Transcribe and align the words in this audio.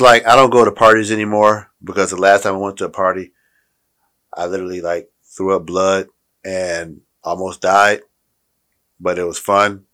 like 0.00 0.26
I 0.26 0.36
don't 0.36 0.50
go 0.50 0.64
to 0.64 0.72
parties 0.72 1.12
anymore 1.12 1.70
because 1.82 2.10
the 2.10 2.16
last 2.16 2.42
time 2.42 2.54
I 2.54 2.58
went 2.58 2.76
to 2.78 2.86
a 2.86 2.90
party, 2.90 3.32
I 4.34 4.46
literally 4.46 4.80
like 4.80 5.10
threw 5.24 5.56
up 5.56 5.66
blood 5.66 6.08
and 6.44 7.00
almost 7.22 7.60
died, 7.60 8.00
but 8.98 9.18
it 9.18 9.24
was 9.24 9.38
fun. 9.38 9.84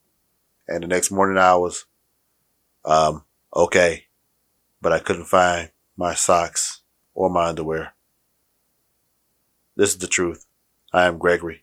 And 0.69 0.82
the 0.82 0.88
next 0.88 1.11
morning 1.11 1.38
I 1.38 1.54
was, 1.56 1.84
um, 2.84 3.24
okay, 3.54 4.04
but 4.81 4.92
I 4.92 4.99
couldn't 4.99 5.24
find 5.27 5.71
my 5.97 6.15
socks 6.15 6.83
or 7.15 7.31
my 7.31 7.47
underwear. 7.47 7.95
This 9.77 9.91
is 9.91 9.99
the 9.99 10.07
truth. 10.07 10.47
I 10.93 11.07
am 11.07 11.19
Gregory. 11.19 11.63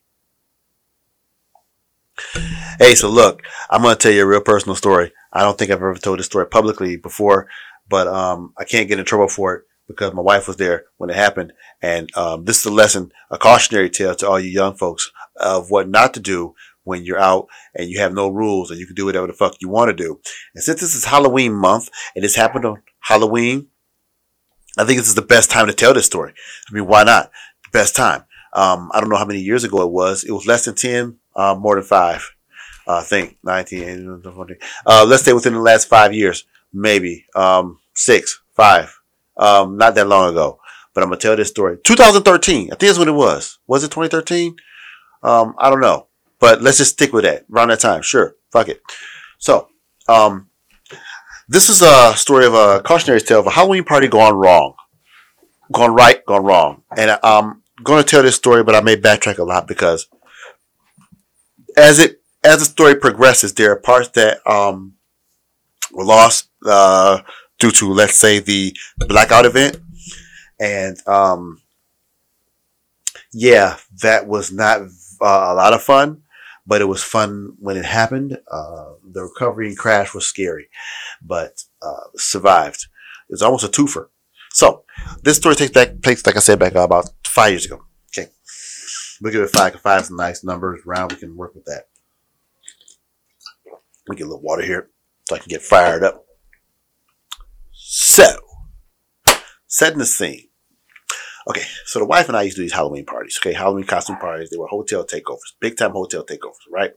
Hey, 2.80 2.96
so 2.96 3.10
look, 3.10 3.42
I'm 3.70 3.82
going 3.82 3.96
to 3.96 4.00
tell 4.00 4.12
you 4.12 4.24
a 4.24 4.28
real 4.28 4.42
personal 4.42 4.76
story. 4.76 5.12
I 5.32 5.42
don't 5.42 5.58
think 5.58 5.72
I've 5.72 5.78
ever 5.78 5.96
told 5.96 6.20
this 6.20 6.28
story 6.28 6.46
publicly 6.46 6.96
before, 6.96 7.48
but 7.88 8.08
um, 8.08 8.54
I 8.58 8.64
can't 8.64 8.88
get 8.88 9.00
in 9.00 9.06
trouble 9.06 9.28
for 9.28 9.56
it 9.56 9.64
because 9.88 10.14
my 10.14 10.22
wife 10.22 10.48
was 10.48 10.58
there 10.58 10.86
when 10.98 11.10
it 11.10 11.16
happened. 11.16 11.54
And 11.82 12.16
um, 12.18 12.46
this 12.46 12.60
is 12.60 12.66
a 12.66 12.72
lesson, 12.72 13.12
a 13.30 13.38
cautionary 13.38 13.90
tale 13.90 14.16
to 14.16 14.28
all 14.28 14.40
you 14.40 14.50
young 14.50 14.76
folks 14.76 15.12
of 15.38 15.70
what 15.70 15.90
not 15.90 16.14
to 16.14 16.20
do 16.20 16.56
when 16.84 17.06
you're 17.06 17.20
out 17.20 17.48
and 17.76 17.90
you 17.90 18.00
have 18.00 18.14
no 18.14 18.28
rules 18.28 18.70
and 18.70 18.80
you 18.80 18.86
can 18.86 18.96
do 18.96 19.06
whatever 19.06 19.28
the 19.28 19.34
fuck 19.34 19.56
you 19.60 19.70
want 19.70 19.90
to 19.90 20.04
do. 20.04 20.20
And 20.56 20.64
since 20.64 20.82
this 20.82 20.96
is 20.96 21.06
Halloween 21.06 21.54
month 21.54 21.90
and 22.16 22.24
this 22.24 22.36
happened 22.36 22.66
on 22.66 22.82
Halloween, 23.00 23.68
I 24.78 24.86
think 24.86 25.00
this 25.00 25.08
is 25.08 25.16
the 25.16 25.22
best 25.22 25.52
time 25.52 25.68
to 25.68 25.74
tell 25.74 25.94
this 25.94 26.06
story. 26.06 26.34
I 26.70 26.74
mean, 26.74 26.88
why 26.88 27.04
not? 27.04 27.32
Best 27.72 27.96
time. 27.96 28.26
Um, 28.54 28.92
I 28.94 29.00
don't 29.00 29.10
know 29.10 29.18
how 29.18 29.26
many 29.26 29.40
years 29.40 29.64
ago 29.64 29.82
it 29.84 29.92
was. 29.92 30.24
It 30.24 30.32
was 30.32 30.46
less 30.46 30.66
than 30.66 30.76
10, 30.76 31.18
uh, 31.36 31.56
more 31.56 31.76
than 31.76 31.84
five. 31.84 32.36
Uh, 32.86 32.98
I 32.98 33.02
think 33.02 33.38
19, 33.44 34.22
uh, 34.86 35.06
let's 35.08 35.24
say 35.24 35.34
within 35.34 35.54
the 35.54 35.60
last 35.60 35.88
five 35.88 36.14
years, 36.14 36.46
maybe, 36.74 37.26
um, 37.36 37.80
six, 37.94 38.42
five, 38.54 38.98
um, 39.38 39.78
not 39.78 39.96
that 39.96 40.08
long 40.08 40.32
ago. 40.32 40.60
But 40.94 41.04
I'm 41.04 41.10
gonna 41.10 41.20
tell 41.20 41.36
this 41.36 41.50
story. 41.50 41.78
2013, 41.84 42.66
I 42.66 42.70
think 42.70 42.80
that's 42.80 43.00
when 43.00 43.08
it 43.08 43.14
was. 43.14 43.60
Was 43.68 43.84
it 43.84 43.92
2013? 43.92 44.56
Um, 45.24 45.56
I 45.58 45.70
don't 45.70 45.82
know. 45.82 46.08
But 46.40 46.62
let's 46.62 46.78
just 46.78 46.92
stick 46.92 47.14
with 47.14 47.24
that. 47.24 47.46
Around 47.52 47.70
that 47.70 47.80
time, 47.80 48.02
sure. 48.02 48.36
Fuck 48.52 48.68
it. 48.68 48.82
So, 49.38 49.70
um, 50.08 50.50
this 51.48 51.70
is 51.70 51.82
a 51.82 52.14
story 52.16 52.46
of 52.46 52.54
a 52.54 52.82
cautionary 52.82 53.22
tale 53.22 53.40
of 53.40 53.48
a 53.48 53.52
Halloween 53.52 53.84
party 53.84 54.08
gone 54.08 54.36
wrong, 54.36 54.74
gone 55.72 55.94
right, 55.94 56.26
gone 56.26 56.44
wrong. 56.44 56.84
And 56.98 57.18
I'm 57.24 57.62
going 57.84 58.04
to 58.04 58.10
tell 58.10 58.24
this 58.24 58.36
story, 58.36 58.64
but 58.64 58.76
I 58.76 58.82
may 58.82 58.96
backtrack 58.96 59.38
a 59.38 59.44
lot 59.44 59.68
because 59.68 60.08
as 61.78 62.00
it 62.00 62.22
as 62.44 62.60
the 62.60 62.66
story 62.66 62.96
progresses, 62.96 63.54
there 63.54 63.72
are 63.72 63.78
parts 63.78 64.10
that 64.10 64.46
um, 64.46 64.96
were 65.94 66.06
lost 66.06 66.50
uh, 66.66 67.22
due 67.60 67.72
to, 67.72 67.94
let's 67.94 68.18
say, 68.18 68.40
the 68.40 68.76
blackout 69.08 69.46
event, 69.46 69.78
and 70.60 70.98
um, 71.08 71.62
yeah, 73.32 73.78
that 74.02 74.28
was 74.28 74.52
not 74.52 74.82
uh, 74.82 75.48
a 75.52 75.54
lot 75.54 75.74
of 75.74 75.82
fun 75.82 76.24
but 76.66 76.82
it 76.82 76.86
was 76.86 77.04
fun 77.04 77.56
when 77.60 77.78
it 77.78 77.86
happened. 77.86 78.38
Uh, 78.50 78.94
the 79.12 79.24
recovery 79.24 79.68
and 79.68 79.78
crash 79.78 80.14
was 80.14 80.26
scary, 80.26 80.70
but 81.22 81.64
uh, 81.82 82.08
survived. 82.16 82.88
It 83.30 83.34
was 83.34 83.42
almost 83.42 83.66
a 83.66 83.68
twofer. 83.68 84.08
So 84.52 84.84
this 85.24 85.38
story 85.38 85.56
takes 85.56 85.72
back 85.72 86.02
place, 86.02 86.26
like 86.26 86.38
I 86.38 86.40
said, 86.40 86.60
back 86.60 86.76
about 86.76 87.10
five 87.26 87.52
years 87.52 87.66
ago. 87.66 87.84
Okay, 88.10 88.30
we'll 89.22 89.34
give 89.34 89.42
it 89.42 89.50
five. 89.50 89.80
Five 89.82 90.02
is 90.02 90.12
a 90.12 90.16
nice 90.16 90.44
numbers 90.44 90.82
round. 90.86 91.12
We 91.12 91.18
can 91.18 91.36
work 91.36 91.56
with 91.56 91.66
that. 91.66 91.88
We 94.08 94.16
get 94.16 94.24
a 94.24 94.30
little 94.30 94.42
water 94.42 94.64
here 94.64 94.90
so 95.28 95.36
I 95.36 95.40
can 95.40 95.50
get 95.50 95.62
fired 95.62 96.04
up. 96.04 96.26
So, 97.72 98.38
setting 99.68 100.00
the 100.00 100.06
scene. 100.06 100.50
Okay, 101.48 101.64
so 101.86 102.00
the 102.00 102.06
wife 102.06 102.30
and 102.30 102.38
I 102.38 102.44
used 102.44 102.56
to 102.56 102.62
do 102.62 102.66
these 102.66 102.74
Halloween 102.74 103.06
parties. 103.06 103.38
Okay, 103.42 103.54
Halloween 103.54 103.86
costume 103.86 104.18
parties. 104.18 104.50
They 104.50 104.58
were 104.58 104.68
hotel 104.68 105.06
takeovers, 105.06 105.54
big 105.60 105.78
time 105.78 105.92
hotel 105.92 106.26
takeovers, 106.26 106.72
right? 106.72 106.94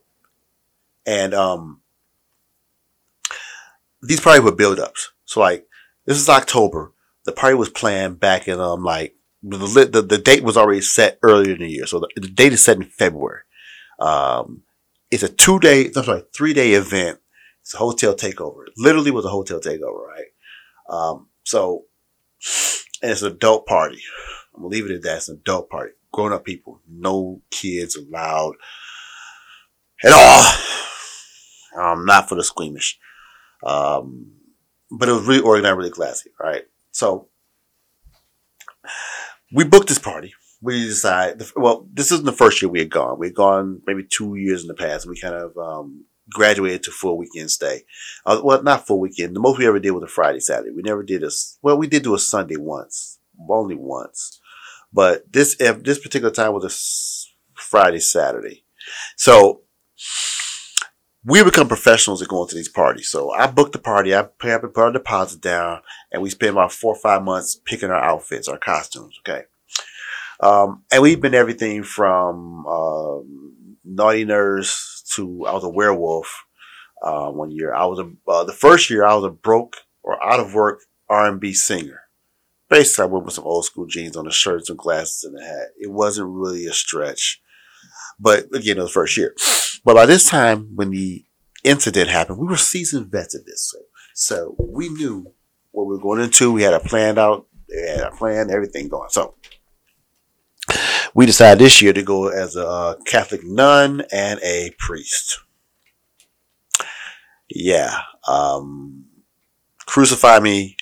And 1.05 1.35
um, 1.35 1.83
these 4.03 4.21
parties 4.21 4.45
were 4.45 4.53
build 4.53 4.79
ups. 4.79 5.11
So 5.25 5.41
like, 5.41 5.67
this 6.05 6.19
is 6.19 6.29
October. 6.29 6.93
The 7.25 7.33
party 7.33 7.57
was 7.57 7.71
planned 7.71 8.21
back 8.21 8.47
in 8.47 8.61
um 8.61 8.85
like 8.85 9.17
the 9.43 9.89
the, 9.91 10.03
the 10.03 10.19
date 10.19 10.45
was 10.45 10.57
already 10.57 10.81
set 10.81 11.19
earlier 11.23 11.55
in 11.55 11.61
the 11.61 11.69
year. 11.69 11.87
So 11.87 12.01
the, 12.01 12.09
the 12.17 12.29
date 12.29 12.53
is 12.53 12.65
set 12.65 12.77
in 12.77 12.85
February. 12.85 13.41
Um, 13.99 14.63
it's 15.11 15.23
a 15.23 15.29
two 15.29 15.59
day, 15.59 15.91
no, 15.95 16.03
sorry, 16.03 16.23
three 16.35 16.55
day 16.55 16.73
event. 16.73 17.19
It's 17.67 17.75
a 17.75 17.79
hotel 17.79 18.15
takeover. 18.15 18.69
It 18.69 18.75
literally 18.77 19.11
was 19.11 19.25
a 19.25 19.29
hotel 19.29 19.59
takeover, 19.59 20.07
right? 20.07 20.27
Um, 20.89 21.27
so, 21.43 21.87
and 23.03 23.11
it's 23.11 23.23
an 23.23 23.33
adult 23.33 23.67
party. 23.67 24.01
I'm 24.55 24.63
gonna 24.63 24.71
leave 24.71 24.89
it 24.89 24.95
at 24.95 25.03
that. 25.03 25.17
It's 25.17 25.29
an 25.29 25.39
adult 25.41 25.69
party. 25.69 25.95
Grown 26.13 26.33
up 26.33 26.45
people. 26.45 26.81
No 26.89 27.43
kids 27.51 27.97
allowed 27.97 28.55
at 30.05 30.13
all. 30.13 30.45
Um, 31.77 32.07
not 32.07 32.29
for 32.29 32.37
the 32.37 32.45
squeamish. 32.45 33.01
Um, 33.65 34.31
but 34.89 35.09
it 35.09 35.13
was 35.13 35.27
really 35.27 35.43
organized, 35.43 35.77
really 35.77 35.91
classy, 35.91 36.31
right? 36.41 36.67
So 36.93 37.27
we 39.53 39.65
booked 39.65 39.89
this 39.89 39.99
party. 39.99 40.35
We 40.63 40.85
decided, 40.85 41.43
well, 41.57 41.89
this 41.93 42.13
isn't 42.13 42.27
the 42.27 42.33
first 42.33 42.63
year 42.63 42.71
we 42.71 42.79
had 42.79 42.91
gone. 42.91 43.19
We 43.19 43.27
had 43.27 43.35
gone 43.35 43.83
maybe 43.89 44.05
two 44.09 44.37
years 44.37 44.63
in 44.63 44.69
the 44.69 44.75
past. 44.75 45.09
We 45.09 45.19
kind 45.19 45.35
of 45.35 45.57
um, 45.59 46.05
graduated 46.31 46.83
to 46.85 46.91
full 46.91 47.17
weekend 47.17 47.51
stay. 47.51 47.85
Uh, 48.25 48.41
well, 48.43 48.63
not 48.63 48.87
full 48.87 49.01
weekend. 49.01 49.35
The 49.35 49.41
most 49.41 49.59
we 49.59 49.67
ever 49.67 49.79
did 49.79 49.93
was 49.93 50.03
a 50.03 50.09
Friday, 50.09 50.41
Saturday. 50.41 50.71
We 50.71 50.83
never 50.83 51.03
did 51.03 51.23
a, 51.23 51.31
well, 51.63 51.79
we 51.79 51.87
did 51.87 52.03
do 52.03 52.15
a 52.15 52.19
Sunday 52.19 52.57
once, 52.57 53.19
only 53.49 53.77
once. 53.77 54.41
But 54.93 55.33
this 55.33 55.57
if 55.61 55.83
this 55.83 55.99
particular 55.99 56.33
time 56.33 56.53
was 56.53 56.65
a 56.65 57.61
Friday, 57.61 58.01
Saturday. 58.01 58.65
So 59.17 59.63
we 61.25 61.43
become 61.43 61.67
professionals 61.67 62.23
at 62.23 62.29
going 62.29 62.49
to 62.49 62.55
these 62.55 62.69
parties. 62.69 63.11
So 63.11 63.33
I 63.33 63.49
booked 63.49 63.73
the 63.73 63.81
party, 63.81 64.15
I 64.15 64.23
pay 64.23 64.53
up 64.53 64.63
and 64.63 64.73
put 64.73 64.85
our 64.85 64.93
deposit 64.93 65.41
down, 65.41 65.81
and 66.13 66.23
we 66.23 66.31
spend 66.31 66.53
about 66.53 66.73
four 66.73 66.95
or 66.95 67.01
five 67.01 67.23
months 67.23 67.61
picking 67.65 67.91
our 67.91 68.03
outfits, 68.03 68.49
our 68.49 68.59
costumes. 68.59 69.19
Okay. 69.21 69.43
Um, 70.39 70.85
and 70.93 71.03
we've 71.03 71.21
been 71.21 71.35
everything 71.35 71.83
from 71.83 72.67
um, 72.67 73.46
naughty 73.87 74.25
nurse 74.25 75.03
to 75.15 75.47
I 75.47 75.53
was 75.53 75.65
a 75.65 75.69
werewolf. 75.69 76.45
Uh, 77.03 77.31
one 77.31 77.51
year 77.51 77.75
I 77.75 77.87
was 77.87 77.99
a 77.99 78.11
uh, 78.31 78.45
the 78.45 78.53
first 78.53 78.91
year 78.91 79.05
I 79.05 79.15
was 79.15 79.25
a 79.25 79.31
broke 79.31 79.77
or 80.03 80.23
out 80.23 80.41
of 80.41 80.55
work 80.55 80.81
R 81.09 81.29
and 81.29 81.41
B 81.41 81.53
singer. 81.53 82.01
Basically, 82.69 83.05
I 83.05 83.07
went 83.07 83.25
with 83.25 83.35
some 83.35 83.45
old 83.45 83.65
school 83.65 83.87
jeans 83.87 84.17
on 84.17 84.25
the 84.25 84.33
shirt, 84.33 84.67
some 84.67 84.77
glasses, 84.77 85.23
and 85.25 85.39
a 85.39 85.45
hat. 85.45 85.69
It 85.79 85.93
wasn't 85.93 86.31
really 86.31 86.67
a 86.67 86.73
stretch. 86.73 87.41
But 88.19 88.47
again, 88.55 88.79
it 88.79 88.83
was 88.83 88.93
first 88.93 89.17
year. 89.17 89.35
But 89.85 89.95
by 89.95 90.07
this 90.07 90.29
time, 90.29 90.75
when 90.75 90.91
the 90.91 91.25
incident 91.63 92.11
happened, 92.11 92.39
we 92.39 92.47
were 92.47 92.57
seasoned 92.57 93.13
vets 93.13 93.35
at 93.37 93.47
this. 93.47 93.71
So, 93.71 93.79
so 94.15 94.57
we 94.59 94.89
knew 94.89 95.33
what 95.71 95.87
we 95.87 95.95
were 95.95 96.03
going 96.03 96.21
into. 96.21 96.51
We 96.51 96.63
had 96.63 96.75
a 96.75 96.81
plan 96.81 97.19
out, 97.19 97.47
we 97.69 97.77
had 97.89 98.01
a 98.01 98.11
plan, 98.11 98.51
everything 98.51 98.89
going. 98.89 99.11
So 99.11 99.35
we 101.17 101.25
decided 101.25 101.59
this 101.59 101.81
year 101.81 101.95
to 101.95 102.03
go 102.03 102.29
as 102.29 102.57
a 102.57 102.99
Catholic 103.07 103.43
nun 103.43 104.03
and 104.13 104.39
a 104.43 104.71
priest. 104.79 105.41
Yeah. 107.49 108.01
Um, 108.29 109.07
crucify 109.87 110.41
me 110.41 110.77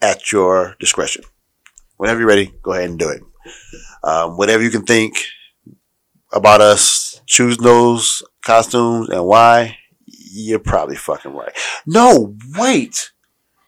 at 0.00 0.30
your 0.30 0.76
discretion. 0.78 1.24
Whenever 1.96 2.20
you're 2.20 2.28
ready, 2.28 2.54
go 2.62 2.74
ahead 2.74 2.90
and 2.90 2.98
do 2.98 3.08
it. 3.08 3.22
Um, 4.04 4.36
whatever 4.36 4.62
you 4.62 4.70
can 4.70 4.84
think 4.84 5.16
about 6.32 6.60
us 6.60 7.20
choosing 7.26 7.64
those 7.64 8.22
costumes 8.44 9.08
and 9.08 9.26
why, 9.26 9.78
you're 10.06 10.60
probably 10.60 10.94
fucking 10.94 11.34
right. 11.34 11.52
No, 11.84 12.36
wait. 12.56 13.10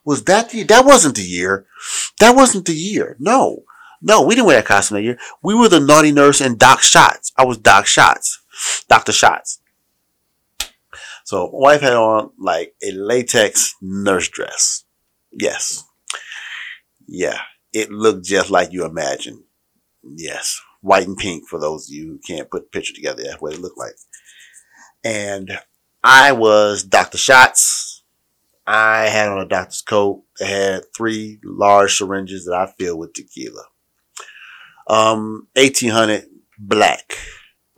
Was 0.04 0.22
that 0.24 0.50
the, 0.50 0.62
that 0.62 0.84
wasn't 0.84 1.16
the 1.16 1.22
year. 1.22 1.66
That 2.20 2.36
wasn't 2.36 2.66
the 2.66 2.74
year. 2.74 3.16
No. 3.18 3.64
No, 4.02 4.22
we 4.22 4.34
didn't 4.34 4.46
wear 4.46 4.56
that 4.56 4.66
costume 4.66 4.96
that 4.96 5.02
year. 5.02 5.18
We 5.42 5.54
were 5.54 5.68
the 5.68 5.80
naughty 5.80 6.10
nurse 6.10 6.40
and 6.40 6.58
Doc 6.58 6.80
Shots. 6.80 7.32
I 7.36 7.44
was 7.44 7.56
Doc 7.56 7.86
Shots. 7.86 8.42
Dr. 8.88 9.12
Shots. 9.12 9.60
So 11.24 11.46
my 11.46 11.58
wife 11.58 11.80
had 11.80 11.94
on 11.94 12.30
like 12.38 12.74
a 12.82 12.90
latex 12.92 13.74
nurse 13.80 14.28
dress. 14.28 14.84
Yes. 15.30 15.84
Yeah, 17.06 17.38
it 17.72 17.90
looked 17.90 18.24
just 18.24 18.50
like 18.50 18.72
you 18.72 18.84
imagined. 18.84 19.44
Yes, 20.02 20.60
white 20.80 21.06
and 21.06 21.16
pink 21.16 21.48
for 21.48 21.60
those 21.60 21.88
of 21.88 21.94
you 21.94 22.06
who 22.06 22.18
can't 22.18 22.50
put 22.50 22.64
the 22.64 22.78
picture 22.78 22.94
together. 22.94 23.22
That's 23.22 23.40
what 23.40 23.54
it 23.54 23.60
looked 23.60 23.78
like. 23.78 23.94
And 25.04 25.58
I 26.02 26.32
was 26.32 26.82
Dr. 26.82 27.18
Shots. 27.18 28.02
I 28.66 29.06
had 29.06 29.28
on 29.28 29.40
a 29.40 29.48
doctor's 29.48 29.82
coat 29.82 30.24
that 30.38 30.46
had 30.46 30.82
three 30.94 31.40
large 31.44 31.96
syringes 31.96 32.44
that 32.44 32.54
I 32.54 32.72
filled 32.78 33.00
with 33.00 33.12
tequila. 33.12 33.64
Um, 34.86 35.48
1800 35.54 36.26
black. 36.58 37.16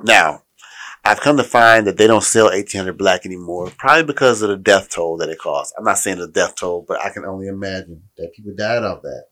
Now, 0.02 0.42
I've 1.04 1.20
come 1.20 1.36
to 1.36 1.44
find 1.44 1.86
that 1.86 1.98
they 1.98 2.06
don't 2.06 2.24
sell 2.24 2.46
1800 2.46 2.96
black 2.96 3.26
anymore, 3.26 3.70
probably 3.76 4.04
because 4.04 4.40
of 4.40 4.48
the 4.48 4.56
death 4.56 4.88
toll 4.88 5.18
that 5.18 5.28
it 5.28 5.38
caused. 5.38 5.74
I'm 5.76 5.84
not 5.84 5.98
saying 5.98 6.18
the 6.18 6.28
death 6.28 6.56
toll, 6.56 6.84
but 6.86 7.00
I 7.00 7.10
can 7.10 7.26
only 7.26 7.46
imagine 7.46 8.02
that 8.16 8.32
people 8.34 8.54
died 8.56 8.82
off 8.82 9.02
that. 9.02 9.24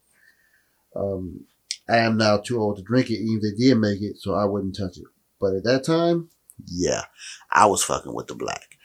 Um, 0.94 1.46
I 1.88 1.96
am 1.98 2.18
now 2.18 2.38
too 2.38 2.60
old 2.60 2.76
to 2.76 2.82
drink 2.82 3.08
it, 3.08 3.14
even 3.14 3.40
if 3.42 3.42
they 3.42 3.64
did 3.64 3.78
make 3.78 4.02
it, 4.02 4.18
so 4.18 4.34
I 4.34 4.44
wouldn't 4.44 4.76
touch 4.76 4.98
it. 4.98 5.04
But 5.40 5.54
at 5.54 5.64
that 5.64 5.84
time, 5.84 6.28
yeah, 6.66 7.02
I 7.50 7.66
was 7.66 7.82
fucking 7.82 8.14
with 8.14 8.26
the 8.26 8.34
black. 8.34 8.68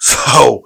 So, 0.00 0.64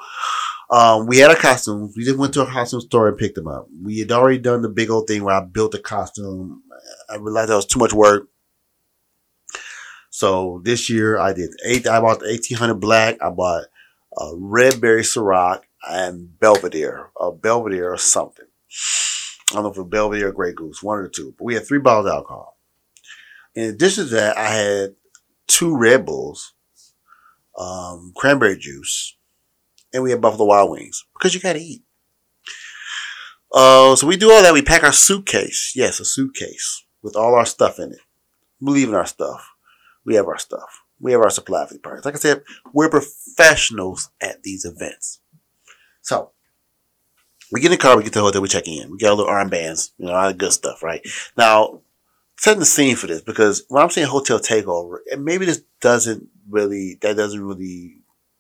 um, 0.70 1.06
we 1.06 1.18
had 1.18 1.30
a 1.30 1.36
costume. 1.36 1.92
We 1.96 2.04
just 2.04 2.18
went 2.18 2.34
to 2.34 2.42
a 2.42 2.46
costume 2.46 2.80
store 2.80 3.08
and 3.08 3.16
picked 3.16 3.36
them 3.36 3.48
up. 3.48 3.68
We 3.82 4.00
had 4.00 4.12
already 4.12 4.38
done 4.38 4.62
the 4.62 4.68
big 4.68 4.90
old 4.90 5.06
thing 5.06 5.24
where 5.24 5.34
I 5.34 5.40
built 5.40 5.74
a 5.74 5.78
costume. 5.78 6.62
I 7.08 7.16
realized 7.16 7.50
that 7.50 7.56
was 7.56 7.66
too 7.66 7.78
much 7.78 7.92
work. 7.92 8.28
So 10.10 10.60
this 10.64 10.90
year 10.90 11.18
I 11.18 11.32
did 11.32 11.50
eight. 11.64 11.86
I 11.86 12.00
bought 12.00 12.20
the 12.20 12.26
1800 12.26 12.74
black. 12.74 13.22
I 13.22 13.30
bought 13.30 13.64
a 14.16 14.32
red 14.36 14.80
berry 14.80 15.02
Ciroc 15.02 15.62
and 15.88 16.38
Belvedere, 16.38 17.10
a 17.20 17.30
Belvedere 17.30 17.92
or 17.92 17.98
something. 17.98 18.46
I 19.50 19.54
don't 19.54 19.62
know 19.62 19.70
if 19.70 19.76
it 19.76 19.82
was 19.82 19.90
Belvedere 19.90 20.28
or 20.28 20.32
Grey 20.32 20.52
Goose, 20.52 20.82
one 20.82 20.98
or 20.98 21.08
two. 21.08 21.34
But 21.38 21.44
we 21.44 21.54
had 21.54 21.66
three 21.66 21.78
bottles 21.78 22.06
of 22.06 22.12
alcohol. 22.12 22.58
In 23.54 23.70
addition 23.70 24.04
to 24.04 24.14
that, 24.14 24.36
I 24.36 24.48
had 24.48 24.96
two 25.46 25.76
Red 25.76 26.04
Bulls, 26.04 26.52
um, 27.56 28.12
cranberry 28.14 28.58
juice, 28.58 29.16
and 29.92 30.02
we 30.02 30.10
had 30.10 30.20
Buffalo 30.20 30.46
Wild 30.46 30.70
Wings 30.70 31.04
because 31.14 31.34
you 31.34 31.40
gotta 31.40 31.58
eat. 31.58 31.82
Uh, 33.52 33.96
so 33.96 34.06
we 34.06 34.16
do 34.16 34.30
all 34.30 34.42
that. 34.42 34.52
We 34.52 34.62
pack 34.62 34.84
our 34.84 34.92
suitcase. 34.92 35.72
Yes, 35.74 36.00
a 36.00 36.04
suitcase 36.04 36.84
with 37.02 37.16
all 37.16 37.34
our 37.34 37.46
stuff 37.46 37.78
in 37.78 37.92
it. 37.92 38.00
We 38.60 38.72
leave 38.72 38.88
in 38.88 38.94
our 38.94 39.06
stuff. 39.06 39.48
We 40.04 40.14
have 40.14 40.26
our 40.26 40.38
stuff. 40.38 40.82
We 41.00 41.12
have 41.12 41.20
our 41.20 41.30
supply 41.30 41.64
for 41.66 41.74
the 41.74 41.80
parties. 41.80 42.04
Like 42.04 42.14
I 42.14 42.18
said, 42.18 42.42
we're 42.72 42.90
professionals 42.90 44.10
at 44.20 44.42
these 44.42 44.64
events. 44.64 45.20
So 46.02 46.32
we 47.52 47.60
get 47.60 47.68
in 47.68 47.72
the 47.72 47.78
car, 47.78 47.96
we 47.96 48.02
get 48.02 48.12
to 48.14 48.18
the 48.18 48.24
hotel, 48.24 48.42
we 48.42 48.48
check 48.48 48.68
in. 48.68 48.90
We 48.90 48.98
got 48.98 49.12
a 49.12 49.14
little 49.14 49.32
armbands, 49.32 49.92
you 49.98 50.06
know, 50.06 50.14
all 50.14 50.28
the 50.28 50.34
good 50.34 50.52
stuff, 50.52 50.82
right? 50.82 51.06
Now, 51.36 51.80
setting 52.36 52.60
the 52.60 52.66
scene 52.66 52.96
for 52.96 53.06
this 53.06 53.20
because 53.20 53.64
when 53.68 53.82
I'm 53.82 53.90
saying 53.90 54.08
hotel 54.08 54.38
takeover, 54.38 54.98
and 55.10 55.24
maybe 55.24 55.46
this 55.46 55.62
doesn't 55.80 56.28
really 56.48 56.98
that 57.02 57.16
doesn't 57.16 57.42
really 57.42 57.98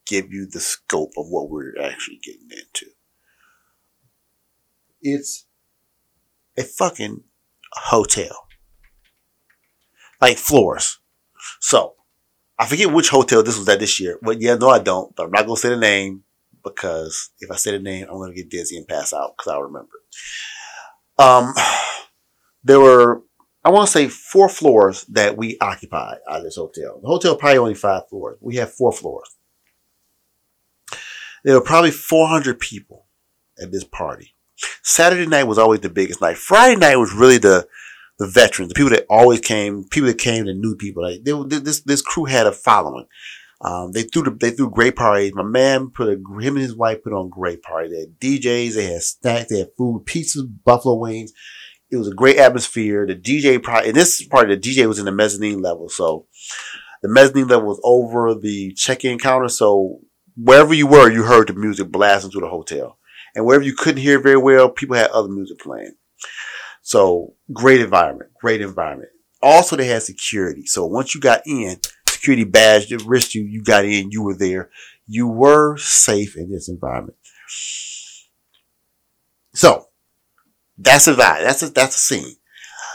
give 0.08 0.32
you 0.32 0.46
the 0.46 0.60
scope 0.60 1.12
of 1.16 1.26
what 1.28 1.50
we're 1.50 1.74
actually 1.80 2.18
getting 2.22 2.48
into. 2.50 2.86
It's 5.00 5.46
a 6.56 6.64
fucking 6.64 7.22
hotel. 7.72 8.48
Like 10.20 10.38
floors. 10.38 10.98
So, 11.60 11.94
I 12.58 12.66
forget 12.66 12.92
which 12.92 13.10
hotel 13.10 13.42
this 13.42 13.58
was 13.58 13.68
at 13.68 13.78
this 13.78 14.00
year. 14.00 14.18
But 14.20 14.40
yeah, 14.40 14.56
no, 14.56 14.68
I 14.68 14.80
don't. 14.80 15.14
But 15.14 15.26
I'm 15.26 15.30
not 15.30 15.46
going 15.46 15.54
to 15.54 15.60
say 15.60 15.68
the 15.68 15.76
name 15.76 16.24
because 16.64 17.30
if 17.38 17.50
I 17.50 17.56
say 17.56 17.70
the 17.72 17.78
name, 17.78 18.06
I'm 18.08 18.16
going 18.16 18.32
to 18.32 18.36
get 18.36 18.50
dizzy 18.50 18.76
and 18.76 18.88
pass 18.88 19.12
out 19.12 19.36
because 19.36 19.52
I'll 19.52 19.62
remember. 19.62 19.92
Um, 21.18 21.54
there 22.64 22.80
were, 22.80 23.22
I 23.64 23.70
want 23.70 23.86
to 23.86 23.92
say, 23.92 24.08
four 24.08 24.48
floors 24.48 25.04
that 25.04 25.36
we 25.36 25.56
occupied 25.60 26.18
at 26.28 26.42
this 26.42 26.56
hotel. 26.56 26.98
The 27.00 27.08
hotel 27.08 27.36
probably 27.36 27.58
only 27.58 27.74
five 27.74 28.08
floors. 28.08 28.38
We 28.40 28.56
have 28.56 28.72
four 28.72 28.92
floors. 28.92 29.36
There 31.44 31.54
were 31.54 31.60
probably 31.60 31.90
400 31.90 32.58
people 32.58 33.06
at 33.60 33.72
this 33.72 33.84
party. 33.84 34.34
Saturday 34.82 35.26
night 35.26 35.44
was 35.44 35.58
always 35.58 35.80
the 35.80 35.90
biggest 35.90 36.20
night. 36.20 36.36
Friday 36.36 36.76
night 36.76 36.96
was 36.96 37.12
really 37.12 37.38
the 37.38 37.66
the 38.18 38.26
veterans, 38.26 38.70
the 38.70 38.74
people 38.74 38.90
that 38.90 39.06
always 39.08 39.38
came, 39.40 39.84
people 39.84 40.08
that 40.08 40.18
came 40.18 40.46
that 40.46 40.54
knew 40.54 40.74
people. 40.74 41.04
Like 41.04 41.22
they, 41.22 41.32
this 41.60 41.82
this 41.82 42.02
crew 42.02 42.24
had 42.24 42.46
a 42.46 42.52
following. 42.52 43.06
Um, 43.60 43.90
they 43.92 44.02
threw 44.02 44.22
the, 44.22 44.30
they 44.30 44.50
threw 44.50 44.70
great 44.70 44.96
parties. 44.96 45.34
My 45.34 45.42
man 45.42 45.90
put 45.90 46.08
a 46.08 46.12
him 46.12 46.56
and 46.56 46.58
his 46.58 46.76
wife 46.76 47.02
put 47.02 47.12
on 47.12 47.28
great 47.28 47.62
party. 47.62 47.88
They 47.88 48.00
had 48.00 48.20
DJs, 48.20 48.74
they 48.74 48.92
had 48.92 49.02
snacks, 49.02 49.50
they 49.50 49.58
had 49.60 49.70
food, 49.76 50.04
pizzas, 50.04 50.48
buffalo 50.64 50.94
wings. 50.94 51.32
It 51.90 51.96
was 51.96 52.08
a 52.08 52.14
great 52.14 52.38
atmosphere. 52.38 53.06
The 53.06 53.14
DJ 53.14 53.62
probably, 53.62 53.88
and 53.88 53.96
this 53.96 54.24
part 54.26 54.50
of 54.50 54.60
the 54.60 54.68
DJ 54.68 54.86
was 54.86 54.98
in 54.98 55.06
the 55.06 55.12
mezzanine 55.12 55.62
level, 55.62 55.88
so 55.88 56.26
the 57.02 57.08
mezzanine 57.08 57.48
level 57.48 57.68
was 57.68 57.80
over 57.82 58.34
the 58.34 58.72
check-in 58.74 59.18
counter. 59.18 59.48
So 59.48 60.00
wherever 60.40 60.72
you 60.72 60.86
were, 60.86 61.10
you 61.10 61.24
heard 61.24 61.48
the 61.48 61.54
music 61.54 61.90
blasting 61.90 62.30
through 62.30 62.42
the 62.42 62.48
hotel. 62.48 62.98
And 63.34 63.44
wherever 63.44 63.64
you 63.64 63.74
couldn't 63.74 64.02
hear 64.02 64.20
very 64.20 64.36
well, 64.36 64.70
people 64.70 64.96
had 64.96 65.10
other 65.10 65.28
music 65.28 65.58
playing. 65.58 65.94
So 66.82 67.34
great 67.52 67.80
environment, 67.80 68.30
great 68.40 68.60
environment. 68.60 69.10
Also, 69.42 69.76
they 69.76 69.86
had 69.86 70.02
security. 70.02 70.66
So 70.66 70.86
once 70.86 71.14
you 71.14 71.20
got 71.20 71.42
in, 71.46 71.78
security 72.08 72.44
badge 72.44 72.88
that 72.88 73.04
wrist 73.04 73.34
you, 73.34 73.44
you 73.44 73.62
got 73.62 73.84
in, 73.84 74.10
you 74.10 74.22
were 74.22 74.34
there. 74.34 74.70
You 75.06 75.28
were 75.28 75.76
safe 75.76 76.36
in 76.36 76.50
this 76.50 76.68
environment. 76.68 77.16
So 79.54 79.86
that's 80.76 81.06
a 81.06 81.14
vibe. 81.14 81.42
That's 81.42 81.62
a, 81.62 81.70
that's 81.70 81.96
a 81.96 81.98
scene. 81.98 82.36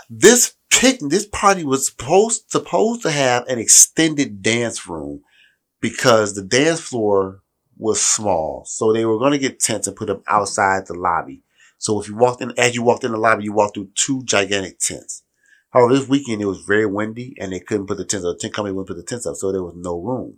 This 0.09 0.55
pic, 0.69 0.99
this 0.99 1.27
party 1.27 1.63
was 1.63 1.87
supposed, 1.87 2.51
supposed 2.51 3.03
to 3.03 3.11
have 3.11 3.47
an 3.47 3.59
extended 3.59 4.41
dance 4.41 4.87
room 4.87 5.21
because 5.83 6.33
the 6.33 6.41
dance 6.41 6.79
floor 6.79 7.43
was 7.77 8.01
small. 8.01 8.63
So 8.65 8.93
they 8.93 9.03
were 9.03 9.19
going 9.19 9.33
to 9.33 9.37
get 9.37 9.59
tents 9.59 9.85
and 9.85 9.97
put 9.97 10.07
them 10.07 10.23
outside 10.29 10.87
the 10.87 10.93
lobby. 10.93 11.43
So 11.77 11.99
if 11.99 12.07
you 12.07 12.15
walked 12.15 12.41
in, 12.41 12.53
as 12.57 12.73
you 12.73 12.81
walked 12.81 13.03
in 13.03 13.11
the 13.11 13.17
lobby, 13.17 13.43
you 13.43 13.51
walked 13.51 13.75
through 13.75 13.89
two 13.93 14.23
gigantic 14.23 14.79
tents. 14.79 15.23
However, 15.71 15.93
this 15.93 16.07
weekend 16.07 16.41
it 16.41 16.45
was 16.45 16.61
very 16.61 16.85
windy 16.85 17.35
and 17.37 17.51
they 17.51 17.59
couldn't 17.59 17.87
put 17.87 17.97
the 17.97 18.05
tents 18.05 18.25
up. 18.25 18.37
The 18.37 18.43
tent 18.43 18.53
company 18.53 18.73
wouldn't 18.73 18.87
put 18.87 18.95
the 18.95 19.03
tents 19.03 19.27
up. 19.27 19.35
So 19.35 19.51
there 19.51 19.61
was 19.61 19.75
no 19.75 19.99
room. 19.99 20.37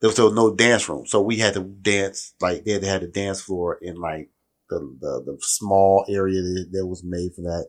There 0.00 0.08
was, 0.08 0.18
was 0.20 0.32
no 0.32 0.54
dance 0.54 0.88
room. 0.88 1.06
So 1.06 1.20
we 1.20 1.38
had 1.38 1.54
to 1.54 1.64
dance, 1.64 2.34
like 2.40 2.64
they 2.64 2.72
had 2.74 2.84
have 2.84 3.00
the 3.00 3.08
dance 3.08 3.42
floor 3.42 3.80
in 3.82 3.96
like 3.96 4.30
the, 4.70 4.78
the, 5.00 5.24
the 5.26 5.38
small 5.40 6.04
area 6.08 6.40
that, 6.40 6.68
that 6.70 6.86
was 6.86 7.02
made 7.02 7.34
for 7.34 7.42
that. 7.42 7.66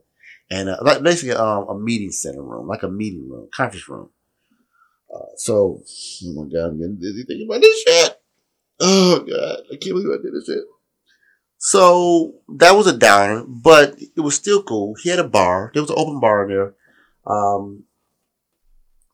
And 0.52 0.70
uh, 0.70 0.78
like 0.84 1.02
basically 1.02 1.34
um, 1.34 1.68
a 1.70 1.76
meeting 1.76 2.12
center 2.12 2.44
room, 2.44 2.68
like 2.68 2.84
a 2.84 2.90
meeting 2.90 3.28
room, 3.28 3.50
conference 3.52 3.90
room. 3.90 4.12
Uh, 5.14 5.36
so, 5.36 5.84
oh 6.26 6.34
my 6.34 6.52
God, 6.52 6.70
I'm 6.70 6.78
getting 6.78 7.00
dizzy 7.00 7.24
thinking 7.24 7.48
about 7.48 7.62
this 7.62 7.84
shit. 7.84 8.22
Oh 8.80 9.20
God, 9.20 9.60
I 9.72 9.76
can't 9.76 9.96
believe 9.96 10.08
I 10.08 10.22
did 10.22 10.34
this 10.34 10.46
shit. 10.46 10.64
So 11.58 12.34
that 12.58 12.76
was 12.76 12.88
a 12.88 12.98
downer, 12.98 13.46
but 13.48 13.96
it 13.98 14.20
was 14.20 14.36
still 14.36 14.64
cool. 14.64 14.96
He 15.02 15.10
had 15.10 15.20
a 15.20 15.28
bar. 15.28 15.72
There 15.74 15.82
was 15.82 15.92
an 15.92 15.98
open 15.98 16.20
bar 16.20 16.48
there. 16.48 16.74
Um, 17.26 17.86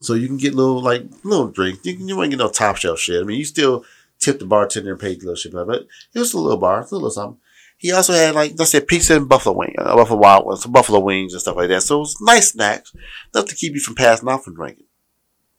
so 0.01 0.13
you 0.13 0.27
can 0.27 0.37
get 0.37 0.55
little 0.55 0.81
like 0.81 1.03
little 1.23 1.51
drinks. 1.51 1.85
You, 1.85 1.97
can, 1.97 2.07
you 2.07 2.15
won't 2.15 2.31
get 2.31 2.39
no 2.39 2.49
top 2.49 2.77
shelf 2.77 2.99
shit. 2.99 3.21
I 3.21 3.25
mean, 3.25 3.37
you 3.37 3.45
still 3.45 3.85
tip 4.19 4.39
the 4.39 4.45
bartender 4.45 4.91
and 4.91 4.99
pay 4.99 5.13
the 5.13 5.19
little 5.19 5.35
shit, 5.35 5.51
but 5.51 5.69
it 5.69 6.19
was 6.19 6.33
a 6.33 6.39
little 6.39 6.57
bar, 6.57 6.81
a 6.81 6.83
little 6.91 7.11
something. 7.11 7.39
He 7.77 7.91
also 7.91 8.13
had 8.13 8.35
like 8.35 8.59
I 8.59 8.63
said, 8.63 8.87
pizza 8.87 9.15
and 9.15 9.29
buffalo 9.29 9.55
wing, 9.55 9.75
uh, 9.77 9.95
buffalo 9.95 10.19
wild 10.19 10.45
ones, 10.45 10.65
buffalo 10.65 10.99
wings 10.99 11.33
and 11.33 11.41
stuff 11.41 11.55
like 11.55 11.69
that. 11.69 11.83
So 11.83 11.97
it 11.97 11.99
was 11.99 12.17
nice 12.19 12.51
snacks, 12.51 12.93
enough 13.33 13.47
to 13.47 13.55
keep 13.55 13.73
you 13.73 13.79
from 13.79 13.95
passing 13.95 14.27
out 14.27 14.43
from 14.43 14.55
drinking. 14.55 14.85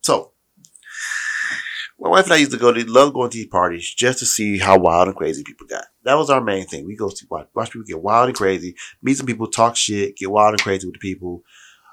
So 0.03 0.33
my 2.01 2.09
wife 2.09 2.25
and 2.25 2.33
I 2.33 2.37
used 2.37 2.53
to 2.53 2.57
go 2.57 2.73
to 2.73 2.91
love 2.91 3.13
going 3.13 3.31
to 3.31 3.37
these 3.37 3.47
parties 3.47 3.93
just 3.95 4.21
to 4.21 4.27
see 4.27 4.59
how 4.59 4.79
wild 4.79 5.09
and 5.09 5.17
crazy 5.17 5.45
people 5.45 5.67
got. 5.67 5.85
That 6.05 6.15
was 6.15 6.31
our 6.31 6.41
main 6.41 6.67
thing. 6.67 6.87
We 6.87 6.97
go 6.97 7.11
see 7.11 7.27
watch, 7.31 7.49
watch 7.55 7.71
people 7.71 7.87
get 7.87 8.03
wild 8.03 8.29
and 8.29 8.37
crazy, 8.37 8.75
meet 9.03 9.19
some 9.19 9.27
people, 9.27 9.47
talk 9.47 9.77
shit, 9.77 10.17
get 10.17 10.31
wild 10.31 10.55
and 10.55 10.63
crazy 10.63 10.87
with 10.87 10.95
the 10.95 10.99
people, 10.99 11.43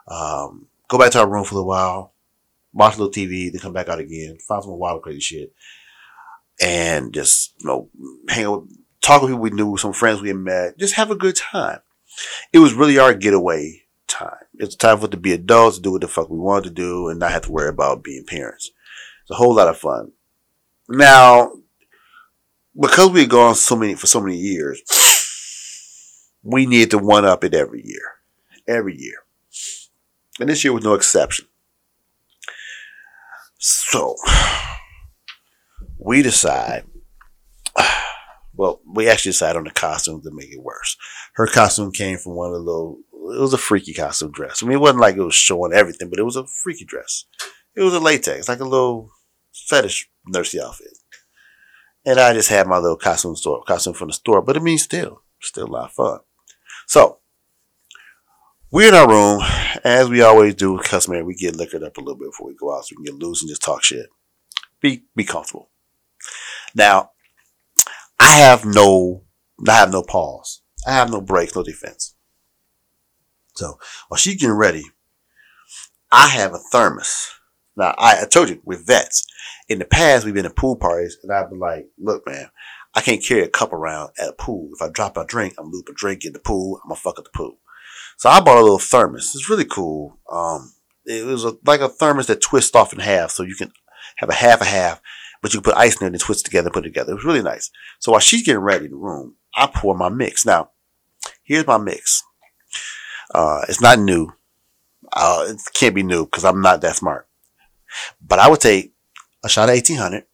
um, 0.08 0.68
go 0.88 0.98
back 0.98 1.12
to 1.12 1.20
our 1.20 1.30
room 1.30 1.44
for 1.44 1.60
a 1.60 1.64
while, 1.64 2.14
watch 2.72 2.96
a 2.96 3.00
little 3.00 3.12
TV, 3.12 3.52
then 3.52 3.60
come 3.60 3.74
back 3.74 3.90
out 3.90 4.00
again, 4.00 4.38
find 4.48 4.64
some 4.64 4.80
wild 4.80 4.96
and 4.96 5.04
crazy 5.04 5.20
shit, 5.20 5.54
and 6.62 7.14
just 7.14 7.54
you 7.60 7.68
know 7.68 7.90
hang 8.30 8.46
out, 8.46 8.66
talk 9.02 9.22
with 9.22 9.32
people 9.32 9.42
we 9.42 9.50
knew, 9.50 9.76
some 9.76 9.94
friends 9.94 10.22
we 10.22 10.30
had 10.30 10.38
met, 10.38 10.78
just 10.78 10.96
have 10.96 11.12
a 11.12 11.16
good 11.16 11.36
time. 11.36 11.80
It 12.54 12.60
was 12.60 12.74
really 12.74 12.98
our 12.98 13.14
getaway 13.14 13.87
time. 14.08 14.46
It's 14.56 14.76
time 14.76 15.00
for 15.00 15.06
it 15.06 15.12
to 15.12 15.18
be 15.18 15.34
adults, 15.34 15.80
do 15.80 15.92
what 15.92 16.02
the 16.02 16.08
fuck 16.08 16.30
we 16.30 16.38
want 16.38 16.64
to 16.66 16.70
do, 16.70 17.10
and 17.10 17.20
not 17.20 17.32
have 17.32 17.44
to 17.44 17.52
worry 17.52 17.70
about 17.70 18.04
being 18.04 18.26
parents. 18.26 18.72
It's 19.22 19.32
a 19.32 19.36
whole 19.36 19.56
lot 19.56 19.68
of 19.68 19.78
fun. 19.78 20.12
Now, 20.90 21.52
because 22.80 23.10
we've 23.10 23.30
gone 23.30 23.56
so 23.56 23.76
many 23.76 23.96
for 23.96 24.08
so 24.08 24.22
many 24.22 24.38
years, 24.38 24.82
we 26.44 26.66
need 26.66 26.92
to 26.92 26.98
one 26.98 27.26
up 27.26 27.44
it 27.44 27.54
every 27.54 27.82
year. 27.84 28.16
Every 28.68 28.98
year. 28.98 29.24
And 30.40 30.50
this 30.50 30.64
year 30.64 30.74
was 30.74 30.84
no 30.84 30.94
exception. 30.94 31.48
So 33.58 34.16
we 36.00 36.22
decide 36.22 36.86
well, 38.58 38.82
we 38.86 39.08
actually 39.08 39.32
decided 39.32 39.58
on 39.58 39.64
the 39.66 39.72
costume 39.72 40.22
to 40.24 40.32
make 40.32 40.52
it 40.52 40.62
worse. 40.62 40.98
Her 41.36 41.48
costume 41.48 41.92
came 41.92 42.18
from 42.18 42.36
one 42.36 42.48
of 42.48 42.54
the 42.54 42.60
little 42.60 43.00
it 43.32 43.40
was 43.40 43.54
a 43.54 43.58
freaky 43.58 43.94
costume 43.94 44.32
dress. 44.32 44.62
I 44.62 44.66
mean 44.66 44.76
it 44.78 44.82
wasn't 44.82 45.02
like 45.02 45.16
it 45.16 45.22
was 45.22 45.36
showing 45.36 45.74
everything, 45.74 46.10
but 46.10 46.20
it 46.20 46.24
was 46.24 46.36
a 46.36 46.46
freaky 46.46 46.86
dress. 46.86 47.26
It 47.76 47.82
was 47.82 47.94
a 47.94 48.00
latex, 48.00 48.50
like 48.50 48.60
a 48.60 48.66
little 48.66 49.12
fetish 49.68 50.10
nursey 50.28 50.60
outfit. 50.60 50.98
And 52.06 52.20
I 52.20 52.34
just 52.34 52.50
had 52.50 52.68
my 52.68 52.78
little 52.78 52.98
costume 52.98 53.36
store, 53.36 53.64
costume 53.64 53.94
from 53.94 54.08
the 54.08 54.14
store, 54.14 54.42
but 54.42 54.56
it 54.56 54.64
means 54.64 54.84
still, 54.84 55.24
still 55.42 55.66
a 55.66 55.68
lot 55.68 55.86
of 55.86 55.92
fun. 55.92 56.20
So, 56.88 57.20
we're 58.72 58.90
in 58.90 58.96
our 58.96 59.08
room, 59.08 59.42
as 59.84 60.10
we 60.10 60.22
always 60.22 60.56
do, 60.56 60.78
customary, 60.80 61.24
we 61.24 61.36
get 61.36 61.56
liquored 61.56 61.84
up 61.84 61.98
a 61.98 62.02
little 62.02 62.18
bit 62.18 62.30
before 62.30 62.48
we 62.48 62.56
go 62.56 62.76
out 62.76 62.86
so 62.86 62.96
we 62.98 63.06
can 63.06 63.16
get 63.16 63.24
loose 63.24 63.42
and 63.42 63.50
just 63.50 63.62
talk 63.62 63.84
shit. 63.84 64.08
Be 64.82 65.04
be 65.16 65.24
comfortable. 65.24 65.70
Now, 66.76 67.12
I 68.20 68.36
have 68.36 68.66
no 68.66 69.24
I 69.68 69.74
have 69.74 69.92
no 69.92 70.04
pause. 70.04 70.62
I 70.86 70.92
have 70.92 71.10
no 71.10 71.22
breaks, 71.22 71.56
no 71.56 71.64
defense. 71.64 72.16
So 73.58 73.80
while 74.08 74.18
she's 74.18 74.40
getting 74.40 74.56
ready, 74.56 74.84
I 76.12 76.28
have 76.30 76.54
a 76.54 76.60
thermos. 76.72 77.32
Now 77.76 77.96
I, 77.98 78.22
I 78.22 78.26
told 78.26 78.50
you 78.50 78.62
we're 78.64 78.84
vets. 78.84 79.26
In 79.68 79.80
the 79.80 79.86
past, 79.86 80.26
we've 80.26 80.34
been 80.34 80.46
in 80.46 80.52
pool 80.52 80.78
parties, 80.78 81.18
and 81.24 81.32
I've 81.32 81.50
been 81.50 81.60
like, 81.60 81.88
"Look, 81.98 82.26
man, 82.26 82.50
I 82.94 83.02
can't 83.02 83.24
carry 83.24 83.44
a 83.44 83.50
cup 83.50 83.74
around 83.74 84.12
at 84.20 84.30
a 84.30 84.34
pool. 84.34 84.70
If 84.74 84.82
I 84.82 84.90
drop 84.90 85.18
a 85.18 85.26
drink, 85.26 85.56
I'm 85.58 85.72
loop 85.72 85.90
a 85.90 85.94
drink 85.94 86.24
in 86.24 86.34
the 86.34 86.40
pool. 86.40 86.80
I'm 86.84 86.90
gonna 86.90 87.00
fuck 87.00 87.20
up 87.20 87.26
the 87.26 87.32
pool." 87.38 87.60
So 88.18 88.30
I 88.30 88.40
bought 88.40 88.58
a 88.58 88.62
little 88.62 88.80
thermos. 88.80 89.34
It's 89.36 89.50
really 89.50 89.66
cool. 89.66 90.18
Um, 90.32 90.74
it 91.06 91.26
was 91.26 91.46
a, 91.46 91.54
like 91.66 91.82
a 91.82 91.90
thermos 91.90 92.28
that 92.28 92.42
twists 92.42 92.76
off 92.76 92.94
in 92.94 93.00
half, 93.00 93.32
so 93.32 93.44
you 93.44 93.56
can 93.56 93.72
have 94.18 94.30
a 94.30 94.34
half 94.34 94.62
a 94.62 94.66
half, 94.66 95.02
but 95.42 95.54
you 95.54 95.62
can 95.62 95.72
put 95.72 95.80
ice 95.80 95.94
in 95.94 96.00
there 96.00 96.08
and 96.08 96.20
twist 96.20 96.42
it 96.42 96.46
together 96.46 96.68
and 96.68 96.74
put 96.74 96.86
it 96.86 96.90
together. 96.90 97.12
It 97.12 97.16
was 97.16 97.26
really 97.26 97.44
nice. 97.44 97.70
So 98.00 98.12
while 98.12 98.22
she's 98.22 98.44
getting 98.44 98.62
ready 98.62 98.86
in 98.86 98.92
the 98.92 98.98
room, 98.98 99.36
I 99.56 99.68
pour 99.68 99.96
my 99.96 100.10
mix. 100.10 100.46
Now, 100.46 100.72
here's 101.44 101.68
my 101.68 101.78
mix. 101.78 102.24
Uh, 103.34 103.62
it's 103.68 103.82
not 103.82 104.00
new. 104.00 104.32
Uh, 105.14 105.46
it 105.48 105.62
can't 105.74 105.96
be 105.96 106.04
new 106.04 106.26
because 106.26 106.46
I'm 106.46 106.62
not 106.62 106.82
that 106.82 106.96
smart. 106.96 107.28
But 108.26 108.40
I 108.40 108.50
would 108.50 108.60
take 108.60 108.94
a 109.44 109.50
shot 109.50 109.70
of 109.70 109.76
1800, 109.76 110.26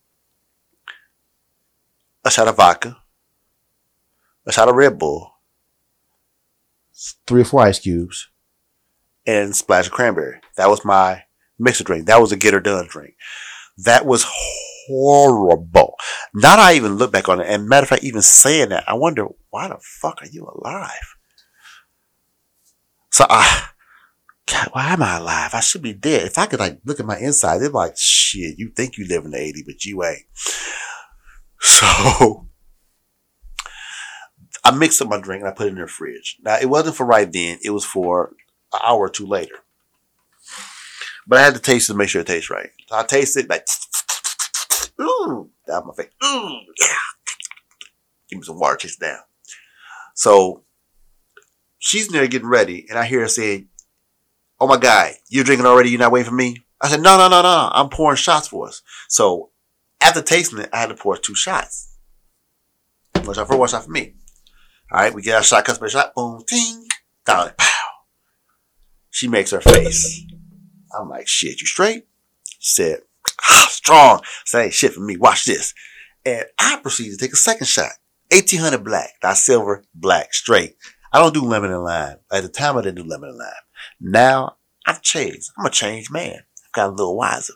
a 2.26 2.32
shot 2.32 2.48
of 2.48 2.56
vodka, 2.56 2.98
a 4.46 4.52
shot 4.52 4.70
of 4.70 4.76
Red 4.76 4.98
Bull, 4.98 5.32
three 7.28 7.42
or 7.42 7.46
four 7.46 7.62
ice 7.62 7.80
cubes, 7.80 8.30
and 9.26 9.56
splash 9.56 9.88
of 9.88 9.94
cranberry. 9.94 10.40
That 10.58 10.70
was 10.70 10.84
my 10.84 11.24
mixer 11.60 11.84
drink. 11.84 12.08
That 12.08 12.22
was 12.22 12.32
a 12.32 12.38
get 12.38 12.54
her 12.54 12.60
done 12.60 12.88
drink. 12.88 13.16
That 13.78 14.06
was 14.06 14.26
horrible. 14.88 15.96
Now 16.34 16.56
I 16.58 16.74
even 16.74 16.96
look 16.96 17.12
back 17.12 17.30
on 17.30 17.40
it, 17.40 17.48
and 17.48 17.68
matter 17.68 17.84
of 17.84 17.90
fact, 17.90 18.04
even 18.04 18.22
saying 18.22 18.70
that, 18.70 18.84
I 18.88 18.94
wonder 18.94 19.28
why 19.50 19.68
the 19.68 19.78
fuck 19.80 20.22
are 20.22 20.28
you 20.28 20.46
alive? 20.46 21.13
So 23.14 23.28
I, 23.30 23.68
God, 24.48 24.70
why 24.72 24.92
am 24.92 25.04
I 25.04 25.18
alive? 25.18 25.52
I 25.54 25.60
should 25.60 25.84
be 25.84 25.94
dead. 25.94 26.26
If 26.26 26.40
I 26.40 26.48
could 26.48 26.60
like 26.60 26.80
look 26.84 27.00
at 27.00 27.06
my 27.06 27.20
inside, 27.20 27.60
they're 27.60 27.70
like, 27.70 27.94
shit, 27.96 28.58
you 28.58 28.70
think 28.70 28.98
you 28.98 29.08
live 29.08 29.24
in 29.24 29.30
the 29.30 29.38
80, 29.38 29.64
but 29.68 29.86
you 29.86 30.04
ain't. 30.04 30.24
So 31.60 32.48
I 34.64 34.72
mixed 34.76 35.00
up 35.00 35.10
my 35.10 35.22
drink 35.22 35.42
and 35.42 35.50
I 35.50 35.54
put 35.54 35.68
it 35.68 35.74
in 35.74 35.76
the 35.80 35.86
fridge. 35.86 36.38
Now 36.42 36.58
it 36.60 36.66
wasn't 36.66 36.96
for 36.96 37.06
right 37.06 37.32
then, 37.32 37.60
it 37.64 37.70
was 37.70 37.86
for 37.86 38.36
an 38.74 38.80
hour 38.84 39.02
or 39.02 39.10
two 39.10 39.28
later. 39.28 39.58
But 41.28 41.38
I 41.38 41.44
had 41.44 41.54
to 41.54 41.62
taste 41.62 41.90
it 41.90 41.94
to 41.94 41.98
make 41.98 42.10
sure 42.10 42.22
it 42.22 42.28
tastes 42.28 42.50
right. 42.50 42.72
So 42.90 42.98
I 42.98 43.04
tasted 43.04 43.48
like 43.48 43.68
ooh, 45.00 45.52
down 45.68 45.86
my 45.86 45.94
face. 45.94 46.12
Ooh, 46.26 46.58
yeah. 46.80 46.98
Give 48.28 48.40
me 48.40 48.44
some 48.44 48.60
water, 48.60 48.78
chase 48.78 48.98
it 49.00 49.02
down. 49.02 49.20
So 50.16 50.64
she's 51.84 52.08
there 52.08 52.26
getting 52.28 52.48
ready, 52.48 52.86
and 52.90 52.98
I 52.98 53.06
hear 53.06 53.20
her 53.20 53.28
say, 53.28 53.68
Oh 54.60 54.68
my 54.68 54.78
God, 54.78 55.12
you're 55.28 55.44
drinking 55.44 55.66
already, 55.66 55.90
you're 55.90 56.00
not 56.00 56.14
waiting 56.14 56.30
for 56.30 56.36
me? 56.36 56.58
I 56.80 56.88
said, 56.88 57.02
No, 57.02 57.18
no, 57.18 57.28
no, 57.28 57.42
no. 57.42 57.70
I'm 57.74 57.90
pouring 57.90 58.16
shots 58.16 58.48
for 58.48 58.68
us. 58.68 58.82
So 59.10 59.52
after 60.02 60.22
tasting 60.22 60.60
it, 60.60 60.70
I 60.72 60.80
had 60.80 60.90
to 60.90 60.96
pour 60.96 61.18
two 61.18 61.36
shots. 61.36 61.98
One 63.24 63.36
shot 63.36 63.48
for 63.48 63.58
one 63.58 63.68
shot 63.68 63.84
for 63.84 63.92
me. 63.92 64.14
All 64.92 65.00
right, 65.02 65.14
we 65.14 65.22
get 65.22 65.36
our 65.36 65.44
shot, 65.44 65.66
customer 65.66 65.90
shot, 65.90 66.16
boom, 66.16 66.44
ting, 66.48 66.88
down 67.26 67.52
pow. 67.58 67.68
She 69.10 69.28
makes 69.28 69.52
her 69.52 69.62
face. 69.62 70.26
I'm 70.98 71.10
like, 71.10 71.28
shit, 71.28 71.60
you 71.60 71.68
straight? 71.68 72.08
She 72.60 72.82
said, 72.82 73.00
ah, 73.44 73.68
strong. 73.70 74.22
Say, 74.46 74.70
shit 74.70 74.94
for 74.94 75.02
me, 75.02 75.18
watch 75.18 75.46
this. 75.46 75.74
And 76.26 76.46
I 76.60 76.78
proceed 76.78 77.12
to 77.12 77.18
take 77.18 77.34
a 77.34 77.38
second 77.38 77.68
shot. 77.68 77.92
1800 78.32 78.84
black, 78.84 79.12
not 79.22 79.38
silver, 79.38 79.84
black, 79.94 80.34
straight. 80.34 80.76
I 81.14 81.20
don't 81.20 81.34
do 81.34 81.42
lemon 81.42 81.72
and 81.72 81.84
lime. 81.84 82.18
At 82.32 82.42
the 82.42 82.50
time, 82.50 82.76
I 82.76 82.82
didn't 82.82 83.04
do 83.04 83.10
lemon 83.10 83.30
and 83.30 83.38
lime. 83.38 83.54
Now, 84.02 84.58
I've 84.88 85.04
changed. 85.04 85.52
I'm 85.58 85.66
a 85.66 85.70
changed 85.70 86.12
man. 86.12 86.40
I've 86.66 86.72
got 86.72 86.90
a 86.90 86.92
little 86.92 87.16
wiser. 87.16 87.54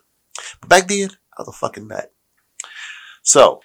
But 0.61 0.69
back 0.69 0.87
then, 0.87 1.09
I 1.09 1.41
was 1.41 1.47
a 1.47 1.51
fucking 1.51 1.87
nut. 1.87 2.13
So, 3.23 3.61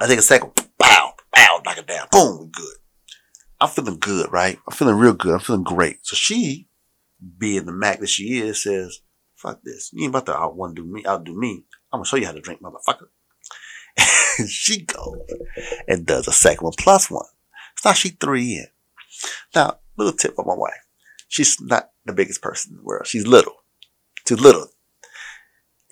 I 0.00 0.06
take 0.06 0.18
a 0.18 0.22
second, 0.22 0.52
bow, 0.78 1.12
bow, 1.32 1.60
knock 1.64 1.78
it 1.78 1.86
down, 1.86 2.06
boom, 2.10 2.38
we 2.40 2.46
good. 2.48 2.76
I'm 3.60 3.68
feeling 3.68 3.98
good, 3.98 4.32
right? 4.32 4.58
I'm 4.66 4.74
feeling 4.74 4.96
real 4.96 5.14
good. 5.14 5.34
I'm 5.34 5.40
feeling 5.40 5.62
great. 5.62 5.98
So 6.02 6.16
she, 6.16 6.68
being 7.38 7.66
the 7.66 7.72
Mac 7.72 8.00
that 8.00 8.08
she 8.08 8.38
is, 8.38 8.62
says, 8.62 9.00
fuck 9.36 9.60
this. 9.62 9.90
You 9.92 10.04
ain't 10.04 10.10
about 10.10 10.26
to 10.26 10.36
out 10.36 10.56
one 10.56 10.74
do 10.74 10.84
me, 10.84 11.04
outdo 11.06 11.38
me. 11.38 11.64
I'm 11.92 11.98
gonna 11.98 12.06
show 12.06 12.16
you 12.16 12.26
how 12.26 12.32
to 12.32 12.40
drink, 12.40 12.60
motherfucker. 12.62 13.08
And 14.38 14.50
she 14.50 14.82
goes 14.82 15.16
and 15.88 16.04
does 16.04 16.28
a 16.28 16.32
second 16.32 16.64
one 16.64 16.74
plus 16.78 17.10
one. 17.10 17.24
Now 17.84 17.92
she 17.92 18.10
three 18.10 18.54
in. 18.54 18.66
Now, 19.54 19.78
little 19.96 20.12
tip 20.12 20.34
for 20.34 20.44
my 20.44 20.54
wife. 20.54 20.72
She's 21.28 21.60
not 21.60 21.90
the 22.04 22.12
biggest 22.12 22.42
person 22.42 22.72
in 22.72 22.78
the 22.78 22.82
world. 22.82 23.06
She's 23.06 23.26
little. 23.26 23.54
Too 24.24 24.36
little. 24.36 24.68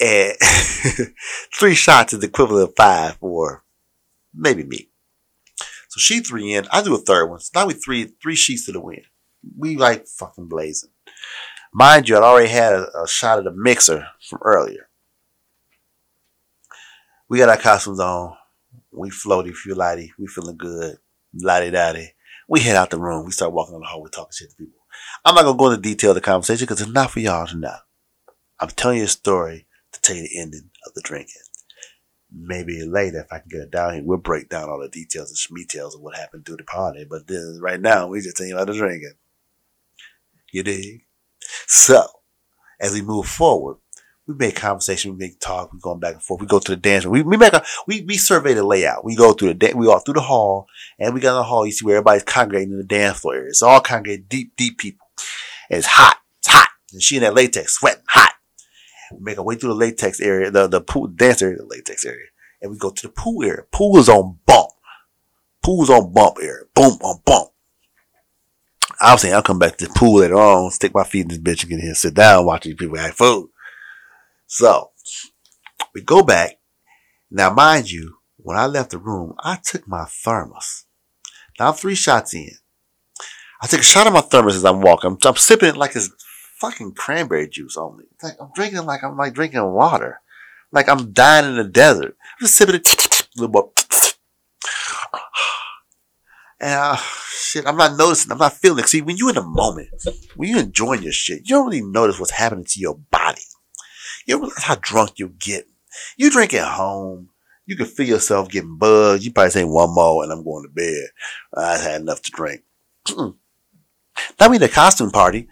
And 0.00 0.36
three 1.54 1.74
shots 1.74 2.12
is 2.12 2.20
the 2.20 2.26
equivalent 2.26 2.70
of 2.70 2.76
five 2.76 3.16
for 3.16 3.64
maybe 4.34 4.64
me. 4.64 4.88
So 5.88 5.98
she 5.98 6.20
three 6.20 6.52
in. 6.54 6.66
I 6.72 6.82
do 6.82 6.94
a 6.94 6.98
third 6.98 7.26
one. 7.26 7.38
So 7.38 7.50
now 7.54 7.66
we 7.66 7.74
three 7.74 8.12
three 8.20 8.34
sheets 8.34 8.66
to 8.66 8.72
the 8.72 8.80
wind. 8.80 9.04
We 9.56 9.76
like 9.76 10.08
fucking 10.08 10.48
blazing. 10.48 10.90
Mind 11.72 12.08
you, 12.08 12.16
I'd 12.16 12.22
already 12.22 12.48
had 12.48 12.72
a, 12.72 13.02
a 13.02 13.08
shot 13.08 13.38
of 13.38 13.44
the 13.44 13.52
mixer 13.52 14.06
from 14.28 14.40
earlier. 14.42 14.88
We 17.28 17.38
got 17.38 17.48
our 17.48 17.56
costumes 17.56 18.00
on. 18.00 18.36
We 18.92 19.10
floaty, 19.10 19.52
feel 19.52 19.76
lighty. 19.76 20.10
We 20.18 20.26
feeling 20.26 20.56
good. 20.56 20.98
Lottie 21.34 21.70
dotty. 21.70 22.12
We 22.48 22.60
head 22.60 22.76
out 22.76 22.90
the 22.90 22.98
room. 22.98 23.24
We 23.24 23.32
start 23.32 23.52
walking 23.52 23.74
on 23.74 23.80
the 23.80 23.86
hallway 23.86 24.10
talking 24.10 24.32
shit 24.32 24.50
to 24.50 24.56
people. 24.56 24.80
I'm 25.24 25.34
not 25.34 25.42
going 25.42 25.56
to 25.56 25.58
go 25.58 25.70
into 25.70 25.82
detail 25.82 26.10
of 26.10 26.16
the 26.16 26.20
conversation 26.20 26.64
because 26.64 26.80
it's 26.80 26.90
not 26.90 27.10
for 27.10 27.20
y'all 27.20 27.46
to 27.46 27.56
know. 27.56 27.76
I'm 28.60 28.68
telling 28.68 28.98
you 28.98 29.04
a 29.04 29.08
story 29.08 29.66
to 29.92 30.00
tell 30.00 30.16
you 30.16 30.22
the 30.22 30.40
ending 30.40 30.70
of 30.86 30.94
the 30.94 31.00
drinking. 31.02 31.42
Maybe 32.32 32.82
later, 32.84 33.20
if 33.20 33.32
I 33.32 33.38
can 33.38 33.48
get 33.48 33.60
it 33.60 33.70
down 33.70 33.94
here, 33.94 34.02
we'll 34.04 34.18
break 34.18 34.48
down 34.48 34.68
all 34.68 34.80
the 34.80 34.88
details 34.88 35.30
and 35.30 35.38
schmetails 35.38 35.94
of 35.94 36.00
what 36.00 36.16
happened 36.16 36.44
through 36.44 36.56
the 36.56 36.64
party. 36.64 37.06
But 37.08 37.26
then, 37.26 37.58
right 37.60 37.80
now, 37.80 38.08
we 38.08 38.20
just 38.20 38.36
telling 38.36 38.50
you 38.50 38.56
about 38.56 38.66
the 38.68 38.78
drinking. 38.78 39.14
You 40.52 40.62
dig? 40.62 41.02
So, 41.66 42.06
as 42.80 42.92
we 42.92 43.02
move 43.02 43.26
forward, 43.26 43.76
we 44.26 44.34
make 44.34 44.56
conversation, 44.56 45.12
we 45.12 45.18
make 45.18 45.38
talk, 45.38 45.72
we 45.72 45.78
going 45.80 46.00
back 46.00 46.14
and 46.14 46.22
forth. 46.22 46.40
We 46.40 46.46
go 46.46 46.58
to 46.58 46.72
the 46.72 46.76
dance 46.76 47.04
room. 47.04 47.12
We, 47.12 47.22
we 47.22 47.36
make 47.36 47.52
a, 47.52 47.62
we, 47.86 48.02
we 48.02 48.16
survey 48.16 48.54
the 48.54 48.64
layout. 48.64 49.04
We 49.04 49.16
go 49.16 49.32
through 49.32 49.48
the, 49.48 49.54
da- 49.54 49.74
we 49.74 49.86
go 49.86 49.98
through 49.98 50.14
the 50.14 50.20
hall 50.22 50.66
and 50.98 51.12
we 51.12 51.20
got 51.20 51.32
in 51.32 51.36
the 51.36 51.42
hall. 51.42 51.66
You 51.66 51.72
see 51.72 51.84
where 51.84 51.96
everybody's 51.96 52.22
congregating 52.22 52.72
in 52.72 52.78
the 52.78 52.84
dance 52.84 53.20
floor 53.20 53.34
area. 53.34 53.48
It's 53.48 53.62
all 53.62 53.80
congregated 53.80 54.28
deep, 54.28 54.56
deep 54.56 54.78
people. 54.78 55.06
And 55.68 55.78
it's 55.78 55.86
hot. 55.86 56.16
It's 56.38 56.48
hot. 56.48 56.68
And 56.92 57.02
she 57.02 57.16
in 57.16 57.22
that 57.22 57.34
latex, 57.34 57.74
sweating, 57.74 58.04
hot. 58.08 58.32
We 59.12 59.18
make 59.20 59.38
our 59.38 59.44
way 59.44 59.56
through 59.56 59.70
the 59.70 59.74
latex 59.76 60.20
area, 60.20 60.50
the, 60.50 60.68
the 60.68 60.80
pool, 60.80 61.06
dance 61.08 61.42
area, 61.42 61.58
the 61.58 61.66
latex 61.66 62.04
area. 62.06 62.26
And 62.62 62.70
we 62.70 62.78
go 62.78 62.90
to 62.90 63.06
the 63.06 63.12
pool 63.12 63.44
area. 63.44 63.64
Pool 63.72 63.98
is 63.98 64.08
on 64.08 64.38
bump. 64.46 64.70
Pool's 65.62 65.90
on 65.90 66.12
bump 66.12 66.38
area. 66.40 66.64
Boom, 66.74 66.98
on 67.02 67.20
bump. 67.26 67.50
Saying 69.18 69.34
I'll 69.34 69.42
come 69.42 69.58
back 69.58 69.76
to 69.76 69.86
the 69.86 69.92
pool 69.94 70.20
later 70.20 70.36
on, 70.36 70.70
stick 70.70 70.94
my 70.94 71.04
feet 71.04 71.22
in 71.22 71.28
this 71.28 71.38
bitch 71.38 71.62
and 71.62 71.70
get 71.70 71.80
here, 71.80 71.94
sit 71.94 72.14
down, 72.14 72.46
watch 72.46 72.64
these 72.64 72.74
people 72.74 72.98
act 72.98 73.18
food. 73.18 73.48
So 74.54 74.92
we 75.96 76.00
go 76.00 76.22
back. 76.22 76.60
Now, 77.28 77.52
mind 77.52 77.90
you, 77.90 78.18
when 78.36 78.56
I 78.56 78.66
left 78.66 78.92
the 78.92 78.98
room, 78.98 79.34
I 79.40 79.58
took 79.60 79.88
my 79.88 80.04
thermos. 80.04 80.84
Now 81.58 81.70
I'm 81.70 81.74
three 81.74 81.96
shots 81.96 82.34
in. 82.34 82.52
I 83.60 83.66
take 83.66 83.80
a 83.80 83.82
shot 83.82 84.06
of 84.06 84.12
my 84.12 84.20
thermos 84.20 84.54
as 84.54 84.64
I'm 84.64 84.80
walking. 84.80 85.10
I'm, 85.10 85.18
I'm 85.24 85.34
sipping 85.34 85.70
it 85.70 85.76
like 85.76 85.96
it's 85.96 86.08
fucking 86.60 86.92
cranberry 86.92 87.48
juice 87.48 87.76
only. 87.76 88.04
It's 88.12 88.22
like 88.22 88.36
I'm 88.40 88.52
drinking 88.54 88.86
like 88.86 89.02
I'm 89.02 89.16
like 89.16 89.34
drinking 89.34 89.68
water. 89.72 90.20
Like 90.70 90.88
I'm 90.88 91.12
dying 91.12 91.46
in 91.46 91.56
the 91.56 91.64
desert. 91.64 92.16
I'm 92.20 92.46
just 92.46 92.54
sipping 92.54 92.76
it 92.76 92.86
a 92.86 93.26
little 93.40 93.52
more. 93.52 93.72
And 96.60 96.78
uh, 96.78 96.96
shit, 96.96 97.66
I'm 97.66 97.76
not 97.76 97.98
noticing. 97.98 98.30
I'm 98.30 98.38
not 98.38 98.52
feeling 98.52 98.84
it. 98.84 98.88
See, 98.88 99.02
when 99.02 99.16
you're 99.16 99.30
in 99.30 99.34
the 99.34 99.42
moment, 99.42 99.88
when 100.36 100.48
you're 100.48 100.60
enjoying 100.60 101.02
your 101.02 101.12
shit, 101.12 101.40
you 101.40 101.56
don't 101.56 101.66
really 101.66 101.82
notice 101.82 102.20
what's 102.20 102.30
happening 102.30 102.64
to 102.64 102.80
your 102.80 102.94
body. 103.10 103.42
You 104.26 104.38
realize 104.38 104.62
how 104.62 104.76
drunk 104.76 105.18
you 105.18 105.28
get. 105.28 105.66
You 106.16 106.30
drink 106.30 106.54
at 106.54 106.72
home. 106.72 107.30
You 107.66 107.76
can 107.76 107.86
feel 107.86 108.06
yourself 108.06 108.50
getting 108.50 108.76
buzzed. 108.76 109.24
You 109.24 109.32
probably 109.32 109.50
say 109.50 109.64
one 109.64 109.94
more 109.94 110.22
and 110.22 110.32
I'm 110.32 110.44
going 110.44 110.64
to 110.64 110.70
bed. 110.70 111.08
I 111.56 111.78
had 111.78 112.00
enough 112.00 112.22
to 112.22 112.30
drink. 112.30 112.62
That 113.06 114.52
in 114.52 114.62
a 114.62 114.68
costume 114.68 115.10
party. 115.10 115.48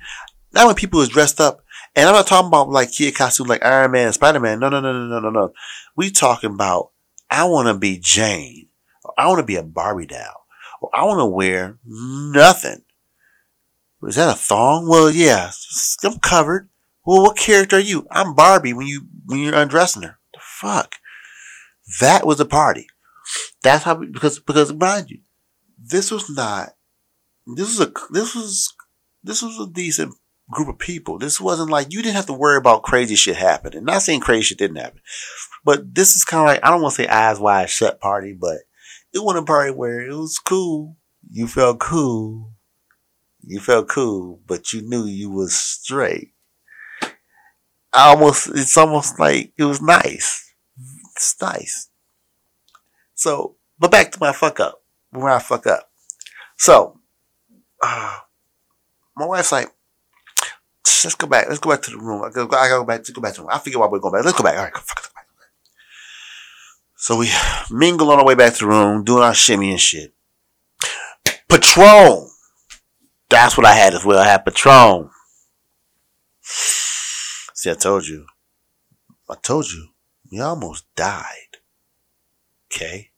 Now 0.53 0.67
when 0.67 0.75
people 0.75 1.01
is 1.01 1.09
dressed 1.09 1.41
up, 1.41 1.65
and 1.95 2.09
I'm 2.09 2.15
not 2.15 2.27
talking 2.27 2.49
about 2.49 2.71
like 2.71 2.93
kid 2.93 3.15
costumes 3.15 3.49
like 3.49 3.65
Iron 3.65 3.91
Man 3.91 4.13
Spider 4.13 4.41
Man. 4.41 4.61
No, 4.61 4.69
no, 4.69 4.81
no, 4.81 4.93
no, 4.93 5.07
no, 5.07 5.21
no, 5.21 5.31
no. 5.31 5.53
We 5.97 6.11
talking 6.11 6.55
about 6.55 6.91
I 7.31 7.45
want 7.45 7.69
to 7.69 7.75
be 7.75 7.99
Jane. 7.99 8.69
Or 9.05 9.15
I 9.19 9.27
want 9.27 9.41
to 9.41 9.47
be 9.47 9.57
a 9.57 9.63
Barbie 9.63 10.07
doll. 10.07 10.47
Or 10.81 10.91
I 10.95 11.05
want 11.05 11.19
to 11.19 11.27
wear 11.27 11.79
nothing. 11.85 12.83
Is 14.03 14.17
that 14.17 14.33
a 14.33 14.35
thong? 14.35 14.89
Well, 14.89 15.11
yeah, 15.11 15.51
I'm 16.03 16.19
covered. 16.19 16.69
Well, 17.05 17.23
what 17.23 17.37
character 17.37 17.77
are 17.77 17.81
you? 17.81 18.07
I'm 18.11 18.35
Barbie 18.35 18.73
when 18.73 18.87
you 18.87 19.07
when 19.27 19.41
you're 19.41 19.55
undressing 19.55 20.03
her. 20.03 20.19
The 20.33 20.41
fuck. 20.41 20.97
That 22.01 22.27
was 22.27 22.41
a 22.41 22.45
party. 22.45 22.87
That's 23.63 23.85
how, 23.85 23.97
because, 23.97 24.39
because 24.39 24.73
mind 24.73 25.11
you, 25.11 25.21
this 25.79 26.11
was 26.11 26.29
not, 26.31 26.71
this 27.57 27.79
was 27.79 27.89
a, 27.89 27.93
this 28.11 28.35
was, 28.35 28.75
this 29.23 29.43
was 29.43 29.59
a 29.59 29.71
decent 29.71 30.15
group 30.51 30.69
of 30.69 30.79
people. 30.79 31.19
This 31.19 31.41
wasn't 31.41 31.71
like, 31.71 31.93
you 31.93 32.03
didn't 32.03 32.17
have 32.17 32.27
to 32.27 32.33
worry 32.33 32.57
about 32.57 32.83
crazy 32.83 33.15
shit 33.15 33.37
happening. 33.37 33.85
Not 33.85 34.03
saying 34.03 34.21
crazy 34.21 34.43
shit 34.43 34.59
didn't 34.59 34.77
happen, 34.77 35.01
but 35.65 35.95
this 35.95 36.17
is 36.17 36.25
kind 36.25 36.41
of 36.41 36.47
like, 36.47 36.65
I 36.65 36.71
don't 36.71 36.83
want 36.83 36.95
to 36.97 37.03
say 37.03 37.09
eyes 37.09 37.39
wide 37.39 37.71
shut 37.71 38.01
party, 38.01 38.37
but 38.39 38.59
it 39.13 39.23
wasn't 39.23 39.45
a 39.45 39.47
party 39.47 39.73
where 39.73 40.01
it 40.01 40.15
was 40.15 40.39
cool. 40.39 40.97
You 41.31 41.47
felt 41.47 41.79
cool. 41.79 42.53
You 43.45 43.61
felt 43.61 43.89
cool, 43.89 44.41
but 44.47 44.73
you 44.73 44.83
knew 44.83 45.05
you 45.05 45.31
was 45.31 45.55
straight. 45.55 46.33
I 47.93 48.09
almost, 48.09 48.49
it's 48.49 48.77
almost 48.77 49.19
like 49.19 49.53
it 49.57 49.65
was 49.65 49.83
nice. 49.83 50.55
It's 51.15 51.37
nice. 51.41 51.89
So, 53.15 53.57
but 53.79 53.91
back 53.91 54.13
to 54.13 54.21
my 54.21 54.33
fuck 54.33 54.61
up. 54.61 54.83
Where 55.11 55.31
I 55.31 55.39
fuck 55.39 55.67
up. 55.67 55.91
So, 56.57 56.99
uh, 57.83 58.19
my 59.17 59.27
wife's 59.27 59.53
like, 59.53 59.69
let's 61.05 61.15
go 61.15 61.27
back. 61.27 61.49
Let's 61.49 61.61
go 61.61 61.71
back 61.71 61.83
to 61.83 61.91
the 61.91 61.99
room. 61.99 62.23
I 62.25 62.31
go, 62.31 62.49
I 62.57 62.69
go 62.69 62.85
back. 62.85 62.99
Let's 63.01 63.11
go 63.11 63.21
back 63.21 63.35
to 63.35 63.41
the 63.41 63.43
room. 63.43 63.51
I 63.53 63.59
figure 63.59 63.79
why 63.79 63.89
we're 63.89 63.99
going 63.99 64.15
back. 64.15 64.25
Let's 64.25 64.39
go 64.39 64.45
back. 64.45 64.57
All 64.57 64.65
right, 64.65 64.77
fuck 64.77 65.05
it. 65.05 65.13
So 66.97 67.17
we 67.17 67.29
mingle 67.69 68.13
on 68.13 68.21
our 68.21 68.25
way 68.25 68.37
back 68.37 68.55
to 68.55 68.61
the 68.61 68.69
room, 68.69 69.03
doing 69.03 69.25
our 69.25 69.35
shimmy 69.35 69.73
and 69.73 69.81
shit. 69.81 70.15
Patron. 71.49 72.29
That's 73.29 73.57
what 73.57 73.67
I 73.67 73.75
had 73.75 73.93
as 73.93 74.05
well. 74.05 74.21
I 74.21 74.29
had 74.29 74.45
Patron. 74.45 75.11
See, 77.63 77.71
I 77.71 77.75
told 77.75 78.09
you. 78.09 78.27
I 79.31 79.37
told 79.41 79.71
you. 79.71 79.91
We 80.33 80.41
almost 80.41 80.85
died. 80.97 81.59
Okay? 82.67 83.11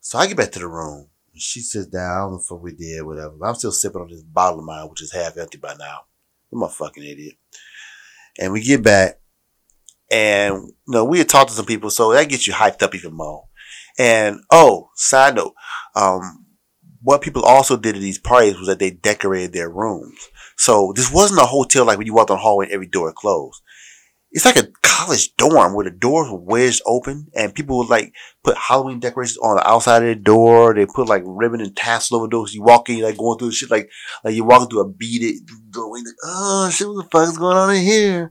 So 0.00 0.18
I 0.18 0.26
get 0.26 0.36
back 0.36 0.50
to 0.50 0.58
the 0.58 0.66
room. 0.66 1.06
And 1.32 1.40
she 1.40 1.60
sits 1.60 1.86
down. 1.86 2.40
What 2.48 2.62
we 2.62 2.74
did, 2.74 3.06
whatever. 3.06 3.36
I'm 3.44 3.54
still 3.54 3.70
sipping 3.70 4.00
on 4.00 4.08
this 4.08 4.24
bottle 4.24 4.58
of 4.58 4.64
mine, 4.64 4.88
which 4.90 5.02
is 5.02 5.12
half 5.12 5.36
empty 5.36 5.58
by 5.58 5.76
now. 5.78 6.00
I'm 6.52 6.64
a 6.64 6.68
fucking 6.68 7.04
idiot. 7.04 7.36
And 8.40 8.52
we 8.52 8.60
get 8.60 8.82
back. 8.82 9.20
And, 10.10 10.54
you 10.64 10.74
know, 10.88 11.04
we 11.04 11.18
had 11.18 11.28
talked 11.28 11.50
to 11.50 11.56
some 11.56 11.64
people, 11.64 11.90
so 11.90 12.12
that 12.12 12.28
gets 12.28 12.48
you 12.48 12.52
hyped 12.52 12.82
up 12.82 12.96
even 12.96 13.14
more. 13.14 13.44
And, 14.00 14.40
oh, 14.50 14.90
side 14.96 15.36
note, 15.36 15.54
um, 15.94 16.39
what 17.02 17.22
people 17.22 17.42
also 17.42 17.76
did 17.76 17.96
at 17.96 18.00
these 18.00 18.18
parties 18.18 18.58
was 18.58 18.66
that 18.68 18.78
they 18.78 18.90
decorated 18.90 19.52
their 19.52 19.70
rooms. 19.70 20.18
So 20.56 20.92
this 20.94 21.12
wasn't 21.12 21.40
a 21.40 21.46
hotel 21.46 21.84
like 21.84 21.98
when 21.98 22.06
you 22.06 22.14
walked 22.14 22.30
on 22.30 22.36
the 22.36 22.42
hallway 22.42 22.66
and 22.66 22.74
every 22.74 22.86
door 22.86 23.12
closed. 23.12 23.62
It's 24.32 24.44
like 24.44 24.58
a 24.58 24.68
college 24.82 25.34
dorm 25.36 25.74
where 25.74 25.84
the 25.84 25.90
doors 25.90 26.30
were 26.30 26.38
wedged 26.38 26.82
open 26.86 27.28
and 27.34 27.54
people 27.54 27.78
would 27.78 27.88
like 27.88 28.14
put 28.44 28.56
Halloween 28.56 29.00
decorations 29.00 29.38
on 29.38 29.56
the 29.56 29.66
outside 29.68 30.02
of 30.02 30.08
the 30.08 30.14
door. 30.14 30.72
They 30.72 30.86
put 30.86 31.08
like 31.08 31.22
ribbon 31.26 31.60
and 31.60 31.74
tassel 31.74 32.18
over 32.18 32.28
doors. 32.28 32.54
You 32.54 32.62
walk 32.62 32.88
in, 32.88 32.98
you're 32.98 33.08
like 33.08 33.16
going 33.16 33.38
through 33.38 33.48
the 33.48 33.54
shit 33.54 33.70
like 33.70 33.90
like 34.22 34.34
you're 34.34 34.46
walking 34.46 34.68
through 34.68 34.82
a 34.82 34.88
beaded 34.88 35.48
doorway. 35.70 36.00
Like, 36.00 36.14
oh 36.24 36.70
shit, 36.70 36.86
what 36.86 37.02
the 37.02 37.08
fuck 37.10 37.28
is 37.28 37.38
going 37.38 37.56
on 37.56 37.74
in 37.74 37.82
here? 37.82 38.30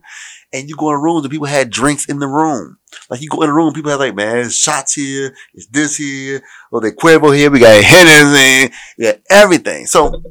And 0.52 0.68
you 0.68 0.76
go 0.76 0.90
in 0.90 1.00
rooms 1.00 1.24
and 1.24 1.30
people 1.30 1.46
had 1.46 1.70
drinks 1.70 2.06
in 2.06 2.18
the 2.18 2.26
room. 2.26 2.78
Like 3.08 3.20
you 3.20 3.28
go 3.28 3.42
in 3.42 3.50
a 3.50 3.54
room, 3.54 3.72
people 3.72 3.90
have 3.90 4.00
like, 4.00 4.16
man, 4.16 4.38
it's 4.38 4.56
shots 4.56 4.94
here, 4.94 5.34
it's 5.54 5.66
this 5.68 5.96
here, 5.96 6.42
or 6.72 6.80
they 6.80 6.90
Cuervo 6.90 7.36
here, 7.36 7.50
we 7.50 7.60
got 7.60 7.82
Hennessy, 7.84 8.74
we 8.98 9.04
got 9.04 9.20
everything. 9.30 9.86
So 9.86 10.22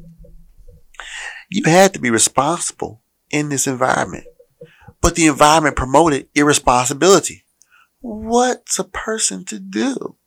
you 1.49 1.63
had 1.65 1.93
to 1.93 1.99
be 1.99 2.09
responsible 2.09 3.01
in 3.29 3.49
this 3.49 3.65
environment. 3.65 4.25
But 5.01 5.15
the 5.15 5.27
environment 5.27 5.77
promoted 5.77 6.27
irresponsibility. 6.35 7.45
What's 8.01 8.77
a 8.77 8.83
person 8.83 9.45
to 9.45 9.59
do? 9.59 10.17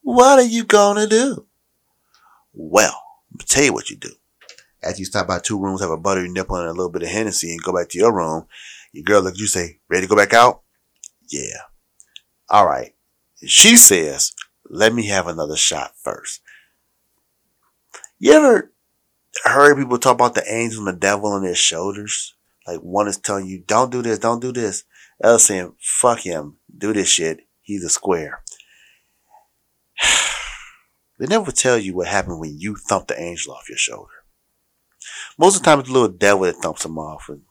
What 0.00 0.38
are 0.38 0.42
you 0.42 0.64
gonna 0.64 1.06
do? 1.06 1.46
Well, 2.52 3.02
I'll 3.32 3.46
tell 3.46 3.64
you 3.64 3.72
what 3.72 3.90
you 3.90 3.96
do. 3.96 4.10
After 4.82 4.98
you 4.98 5.06
stop 5.06 5.26
by 5.26 5.38
two 5.38 5.58
rooms, 5.58 5.80
have 5.80 5.90
a 5.90 5.96
buttery 5.96 6.28
nipple 6.28 6.56
and 6.56 6.68
a 6.68 6.72
little 6.72 6.90
bit 6.90 7.02
of 7.02 7.08
Hennessy 7.08 7.50
and 7.50 7.62
go 7.62 7.72
back 7.72 7.88
to 7.90 7.98
your 7.98 8.14
room, 8.14 8.46
your 8.94 9.02
girl 9.02 9.22
looks 9.22 9.36
at 9.36 9.40
you 9.40 9.48
say, 9.48 9.80
ready 9.88 10.06
to 10.06 10.08
go 10.08 10.16
back 10.16 10.32
out? 10.32 10.62
Yeah. 11.28 11.62
All 12.48 12.64
right. 12.64 12.94
She 13.44 13.76
says, 13.76 14.32
let 14.70 14.94
me 14.94 15.06
have 15.06 15.26
another 15.26 15.56
shot 15.56 15.94
first. 16.00 16.40
You 18.20 18.32
ever 18.34 18.72
heard 19.42 19.76
people 19.76 19.98
talk 19.98 20.14
about 20.14 20.36
the 20.36 20.44
angel 20.50 20.86
and 20.86 20.96
the 20.96 21.00
devil 21.00 21.32
on 21.32 21.42
their 21.42 21.56
shoulders? 21.56 22.36
Like 22.68 22.80
one 22.80 23.08
is 23.08 23.18
telling 23.18 23.46
you, 23.46 23.64
don't 23.66 23.90
do 23.90 24.00
this, 24.00 24.20
don't 24.20 24.40
do 24.40 24.52
this. 24.52 24.84
The 25.18 25.26
other 25.26 25.38
saying, 25.40 25.74
fuck 25.80 26.20
him, 26.20 26.58
do 26.76 26.92
this 26.92 27.08
shit. 27.08 27.40
He's 27.62 27.82
a 27.82 27.88
square. 27.88 28.44
they 31.18 31.26
never 31.26 31.50
tell 31.50 31.78
you 31.78 31.96
what 31.96 32.06
happened 32.06 32.38
when 32.38 32.60
you 32.60 32.76
thump 32.76 33.08
the 33.08 33.20
angel 33.20 33.54
off 33.54 33.68
your 33.68 33.76
shoulder. 33.76 34.12
Most 35.36 35.56
of 35.56 35.62
the 35.62 35.66
time 35.66 35.80
it's 35.80 35.88
the 35.88 35.94
little 35.94 36.16
devil 36.16 36.44
that 36.44 36.56
thumps 36.56 36.84
him 36.84 36.96
off 36.96 37.28
and 37.28 37.42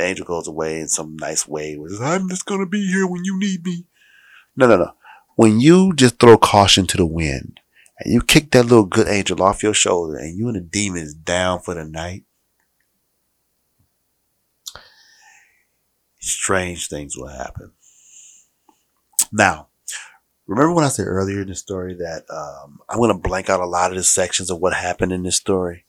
the 0.00 0.06
angel 0.06 0.26
goes 0.26 0.48
away 0.48 0.80
in 0.80 0.88
some 0.88 1.16
nice 1.16 1.46
way. 1.46 1.78
I'm 2.00 2.28
just 2.28 2.46
gonna 2.46 2.66
be 2.66 2.86
here 2.86 3.06
when 3.06 3.24
you 3.24 3.38
need 3.38 3.64
me. 3.64 3.86
No, 4.56 4.66
no, 4.66 4.76
no. 4.76 4.92
When 5.36 5.60
you 5.60 5.92
just 5.94 6.18
throw 6.18 6.36
caution 6.36 6.86
to 6.88 6.96
the 6.96 7.06
wind 7.06 7.60
and 7.98 8.12
you 8.12 8.20
kick 8.22 8.50
that 8.50 8.64
little 8.64 8.84
good 8.84 9.08
angel 9.08 9.42
off 9.42 9.62
your 9.62 9.74
shoulder 9.74 10.16
and 10.16 10.36
you 10.36 10.48
and 10.48 10.56
the 10.56 10.60
demons 10.60 11.14
down 11.14 11.60
for 11.60 11.74
the 11.74 11.84
night, 11.84 12.24
strange 16.18 16.88
things 16.88 17.16
will 17.16 17.28
happen. 17.28 17.72
Now, 19.32 19.68
remember 20.46 20.74
when 20.74 20.84
I 20.84 20.88
said 20.88 21.06
earlier 21.06 21.42
in 21.42 21.48
the 21.48 21.54
story 21.54 21.94
that 21.94 22.24
um, 22.28 22.80
I'm 22.88 22.98
going 22.98 23.12
to 23.12 23.28
blank 23.28 23.48
out 23.48 23.60
a 23.60 23.66
lot 23.66 23.90
of 23.90 23.96
the 23.96 24.02
sections 24.02 24.50
of 24.50 24.58
what 24.58 24.74
happened 24.74 25.12
in 25.12 25.22
this 25.22 25.36
story? 25.36 25.86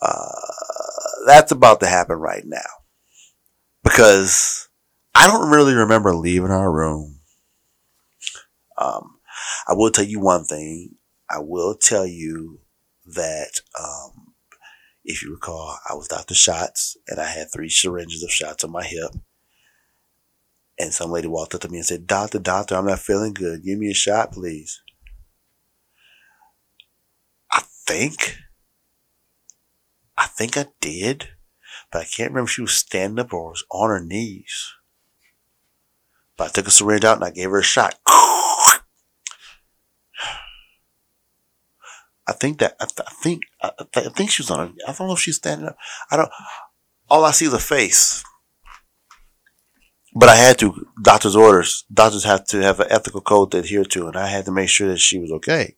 Uh, 0.00 0.30
that's 1.26 1.52
about 1.52 1.80
to 1.80 1.86
happen 1.86 2.16
right 2.16 2.44
now. 2.44 2.83
Because 3.84 4.68
I 5.14 5.26
don't 5.26 5.50
really 5.50 5.74
remember 5.74 6.14
leaving 6.14 6.50
our 6.50 6.72
room. 6.72 7.20
Um, 8.76 9.18
I 9.68 9.74
will 9.74 9.90
tell 9.90 10.04
you 10.04 10.20
one 10.20 10.44
thing. 10.44 10.96
I 11.30 11.38
will 11.38 11.74
tell 11.74 12.06
you 12.06 12.60
that 13.06 13.60
um, 13.80 14.34
if 15.04 15.22
you 15.22 15.32
recall, 15.32 15.78
I 15.88 15.94
was 15.94 16.08
Dr. 16.08 16.34
Shots 16.34 16.96
and 17.08 17.20
I 17.20 17.26
had 17.28 17.52
three 17.52 17.68
syringes 17.68 18.22
of 18.22 18.32
shots 18.32 18.64
on 18.64 18.72
my 18.72 18.84
hip. 18.84 19.10
And 20.78 20.92
some 20.92 21.10
lady 21.10 21.28
walked 21.28 21.54
up 21.54 21.60
to 21.60 21.68
me 21.68 21.78
and 21.78 21.86
said, 21.86 22.06
Doctor, 22.06 22.38
doctor, 22.38 22.74
I'm 22.74 22.86
not 22.86 22.98
feeling 22.98 23.32
good. 23.32 23.62
Give 23.62 23.78
me 23.78 23.90
a 23.90 23.94
shot, 23.94 24.32
please. 24.32 24.82
I 27.52 27.62
think, 27.86 28.38
I 30.18 30.26
think 30.26 30.56
I 30.56 30.66
did, 30.80 31.28
but 31.94 32.00
I 32.00 32.06
can't 32.06 32.32
remember 32.32 32.48
if 32.48 32.50
she 32.50 32.60
was 32.60 32.72
standing 32.72 33.20
up 33.20 33.32
or 33.32 33.50
was 33.50 33.64
on 33.70 33.88
her 33.88 34.04
knees. 34.04 34.72
But 36.36 36.48
I 36.48 36.50
took 36.50 36.66
a 36.66 36.72
syringe 36.72 37.04
out 37.04 37.18
and 37.18 37.24
I 37.24 37.30
gave 37.30 37.50
her 37.50 37.60
a 37.60 37.62
shot. 37.62 37.94
I 42.26 42.32
think 42.32 42.58
that 42.58 42.74
I, 42.80 42.86
th- 42.86 43.06
I 43.06 43.12
think 43.22 43.42
I, 43.62 43.70
th- 43.92 44.06
I, 44.08 44.10
think 44.10 44.32
she 44.32 44.42
was 44.42 44.50
on. 44.50 44.74
I 44.88 44.92
don't 44.92 45.06
know 45.06 45.12
if 45.12 45.20
she's 45.20 45.36
standing 45.36 45.68
up. 45.68 45.76
I 46.10 46.16
don't. 46.16 46.30
All 47.08 47.24
I 47.24 47.30
see 47.30 47.44
is 47.44 47.52
a 47.52 47.60
face. 47.60 48.24
But 50.16 50.30
I 50.30 50.34
had 50.34 50.58
to. 50.58 50.88
Doctor's 51.00 51.36
orders. 51.36 51.84
Doctors 51.92 52.24
have 52.24 52.44
to 52.46 52.60
have 52.60 52.80
an 52.80 52.88
ethical 52.90 53.20
code 53.20 53.52
to 53.52 53.58
adhere 53.58 53.84
to, 53.84 54.08
and 54.08 54.16
I 54.16 54.26
had 54.26 54.46
to 54.46 54.50
make 54.50 54.68
sure 54.68 54.88
that 54.88 54.98
she 54.98 55.20
was 55.20 55.30
okay. 55.30 55.76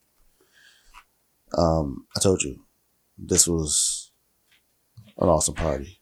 Um, 1.58 2.06
I 2.16 2.20
told 2.20 2.42
you, 2.42 2.64
this 3.18 3.46
was 3.46 4.12
an 5.18 5.28
awesome 5.28 5.54
party. 5.54 5.95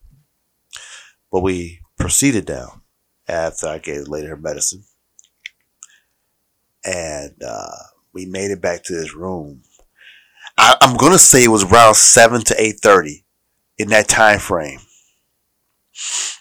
But 1.35 1.43
we 1.43 1.81
proceeded 1.99 2.45
down 2.45 2.83
after 3.27 3.67
I 3.67 3.79
gave 3.79 4.07
lady 4.07 4.27
her 4.27 4.37
medicine, 4.37 4.85
and 6.85 7.33
uh, 7.45 7.75
we 8.13 8.25
made 8.25 8.51
it 8.51 8.61
back 8.61 8.83
to 8.83 8.93
this 8.93 9.13
room 9.13 9.63
I, 10.57 10.77
am 10.79 10.95
gonna 10.95 11.17
say 11.17 11.43
it 11.43 11.49
was 11.49 11.65
around 11.65 11.95
seven 11.95 12.41
to 12.45 12.55
eight 12.57 12.79
thirty 12.81 13.25
in 13.77 13.89
that 13.89 14.07
time 14.07 14.39
frame. 14.39 14.79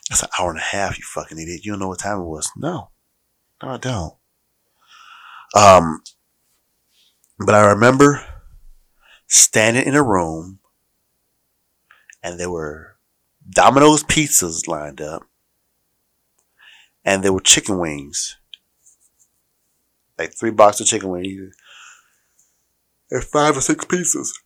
That's 0.09 0.23
an 0.23 0.29
hour 0.39 0.51
and 0.51 0.61
a 0.61 0.63
half, 0.63 0.97
you 0.97 1.05
fucking 1.05 1.41
idiot. 1.41 1.65
You 1.65 1.73
don't 1.73 1.81
know 1.81 1.89
what 1.89 1.99
time 1.99 2.21
it 2.21 2.27
was. 2.27 2.49
No. 2.57 2.93
No, 3.61 3.71
I 3.71 3.77
don't. 3.79 4.15
Um 5.57 6.03
but 7.45 7.57
I 7.57 7.73
remember 7.73 8.25
standing 9.27 9.87
in 9.87 9.97
a 9.97 10.05
room 10.05 10.61
and 12.23 12.39
there 12.39 12.51
were 12.53 12.94
Domino's 13.49 14.03
pizzas 14.03 14.67
lined 14.67 15.01
up 15.01 15.25
and 17.05 17.23
there 17.23 17.33
were 17.33 17.41
chicken 17.41 17.79
wings. 17.79 18.37
Like 20.19 20.35
three 20.39 20.51
boxes 20.51 20.83
of 20.83 20.87
chicken 20.87 21.11
wings 21.11 21.55
and 23.11 23.25
five 23.25 23.57
or 23.57 23.61
six 23.61 23.85
pieces. 23.85 24.39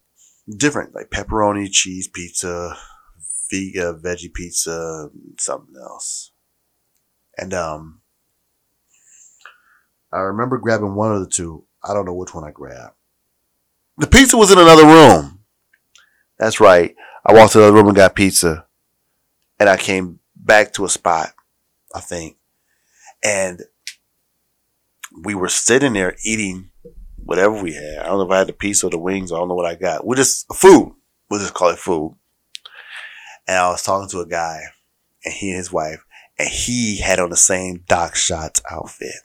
Different, 0.57 0.95
like 0.95 1.11
pepperoni, 1.11 1.71
cheese 1.71 2.09
pizza, 2.09 2.77
vegan, 3.51 4.01
veggie 4.01 4.33
pizza, 4.33 5.11
something 5.39 5.75
else. 5.81 6.33
And, 7.37 7.53
um, 7.53 8.01
I 10.11 10.21
remember 10.21 10.57
grabbing 10.57 10.95
one 10.95 11.15
of 11.15 11.21
the 11.21 11.29
two. 11.29 11.67
I 11.85 11.93
don't 11.93 12.07
know 12.07 12.15
which 12.15 12.35
one 12.35 12.45
I 12.45 12.51
grabbed. 12.51 12.95
The 13.99 14.07
pizza 14.07 14.39
was 14.39 14.51
in 14.51 14.59
another 14.59 14.87
room. 14.87 15.41
That's 16.39 16.61
right. 16.61 16.95
I 17.27 17.35
walked 17.35 17.53
to 17.53 17.59
the 17.59 17.65
other 17.65 17.75
room 17.75 17.89
and 17.89 17.97
got 17.97 18.15
pizza. 18.15 18.68
And 19.61 19.69
I 19.69 19.77
came 19.77 20.21
back 20.37 20.73
to 20.75 20.85
a 20.85 20.89
spot, 20.89 21.33
I 21.95 22.01
think. 22.01 22.37
And 23.25 23.63
we 25.25 25.35
were 25.35 25.49
sitting 25.49 25.95
there 25.95 26.17
eating 26.25 26.71
whatever 27.17 27.61
we 27.63 27.75
had. 27.75 27.99
I 27.99 28.07
don't 28.07 28.19
know 28.19 28.27
if 28.27 28.31
I 28.31 28.39
had 28.39 28.47
the 28.49 28.53
piece 28.53 28.85
or 28.85 28.91
the 28.91 28.99
wings. 28.99 29.33
I 29.33 29.37
don't 29.37 29.49
know 29.49 29.55
what 29.55 29.67
I 29.67 29.75
got. 29.75 30.07
We're 30.07 30.17
just 30.17 30.53
food. 30.55 30.95
We'll 31.29 31.41
just 31.41 31.55
call 31.55 31.71
it 31.71 31.79
food. 31.79 32.15
And 33.47 33.57
I 33.57 33.71
was 33.71 33.83
talking 33.83 34.09
to 34.11 34.21
a 34.21 34.27
guy 34.27 34.61
and 35.25 35.35
he 35.35 35.51
and 35.51 35.59
his 35.59 35.73
wife, 35.73 36.05
and 36.39 36.49
he 36.49 36.99
had 36.99 37.19
on 37.19 37.31
the 37.31 37.37
same 37.37 37.85
Doc 37.89 38.15
Shots 38.15 38.63
outfit. 38.71 39.17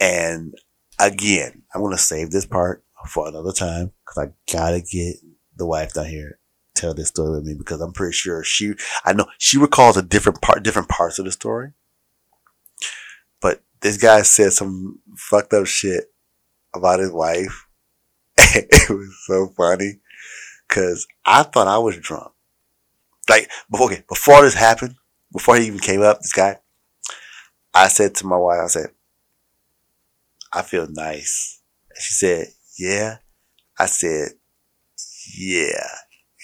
And 0.00 0.54
again, 0.98 1.62
I'm 1.74 1.88
to 1.90 1.98
save 1.98 2.30
this 2.30 2.46
part 2.46 2.82
for 3.06 3.28
another 3.28 3.52
time 3.52 3.92
because 4.04 4.28
I 4.28 4.52
got 4.52 4.70
to 4.70 4.80
get 4.80 5.16
the 5.56 5.66
wife 5.66 5.92
down 5.92 6.06
here 6.06 6.38
tell 6.74 6.94
this 6.94 7.08
story 7.08 7.30
with 7.32 7.44
me 7.44 7.54
because 7.54 7.80
I'm 7.80 7.92
pretty 7.92 8.12
sure 8.12 8.42
she, 8.44 8.74
I 9.04 9.12
know 9.12 9.26
she 9.38 9.58
recalls 9.58 9.96
a 9.96 10.02
different 10.02 10.40
part, 10.40 10.62
different 10.62 10.88
parts 10.88 11.18
of 11.18 11.24
the 11.24 11.32
story. 11.32 11.72
But 13.40 13.62
this 13.80 13.96
guy 13.96 14.22
said 14.22 14.52
some 14.52 15.00
fucked 15.16 15.52
up 15.52 15.66
shit 15.66 16.12
about 16.74 17.00
his 17.00 17.10
wife. 17.10 17.66
it 18.36 18.90
was 18.90 19.24
so 19.26 19.52
funny 19.56 20.00
because 20.68 21.06
I 21.24 21.42
thought 21.42 21.68
I 21.68 21.78
was 21.78 21.98
drunk. 21.98 22.32
Like 23.28 23.50
before, 23.70 23.86
okay, 23.92 24.02
before 24.08 24.42
this 24.42 24.54
happened, 24.54 24.96
before 25.32 25.56
he 25.56 25.66
even 25.66 25.78
came 25.78 26.02
up, 26.02 26.20
this 26.20 26.32
guy, 26.32 26.58
I 27.74 27.88
said 27.88 28.14
to 28.16 28.26
my 28.26 28.36
wife, 28.36 28.60
I 28.64 28.66
said, 28.66 28.90
I 30.52 30.62
feel 30.62 30.86
nice. 30.90 31.62
And 31.90 32.02
she 32.02 32.12
said, 32.12 32.46
yeah. 32.78 33.18
I 33.78 33.86
said, 33.86 34.32
yeah. 35.36 35.86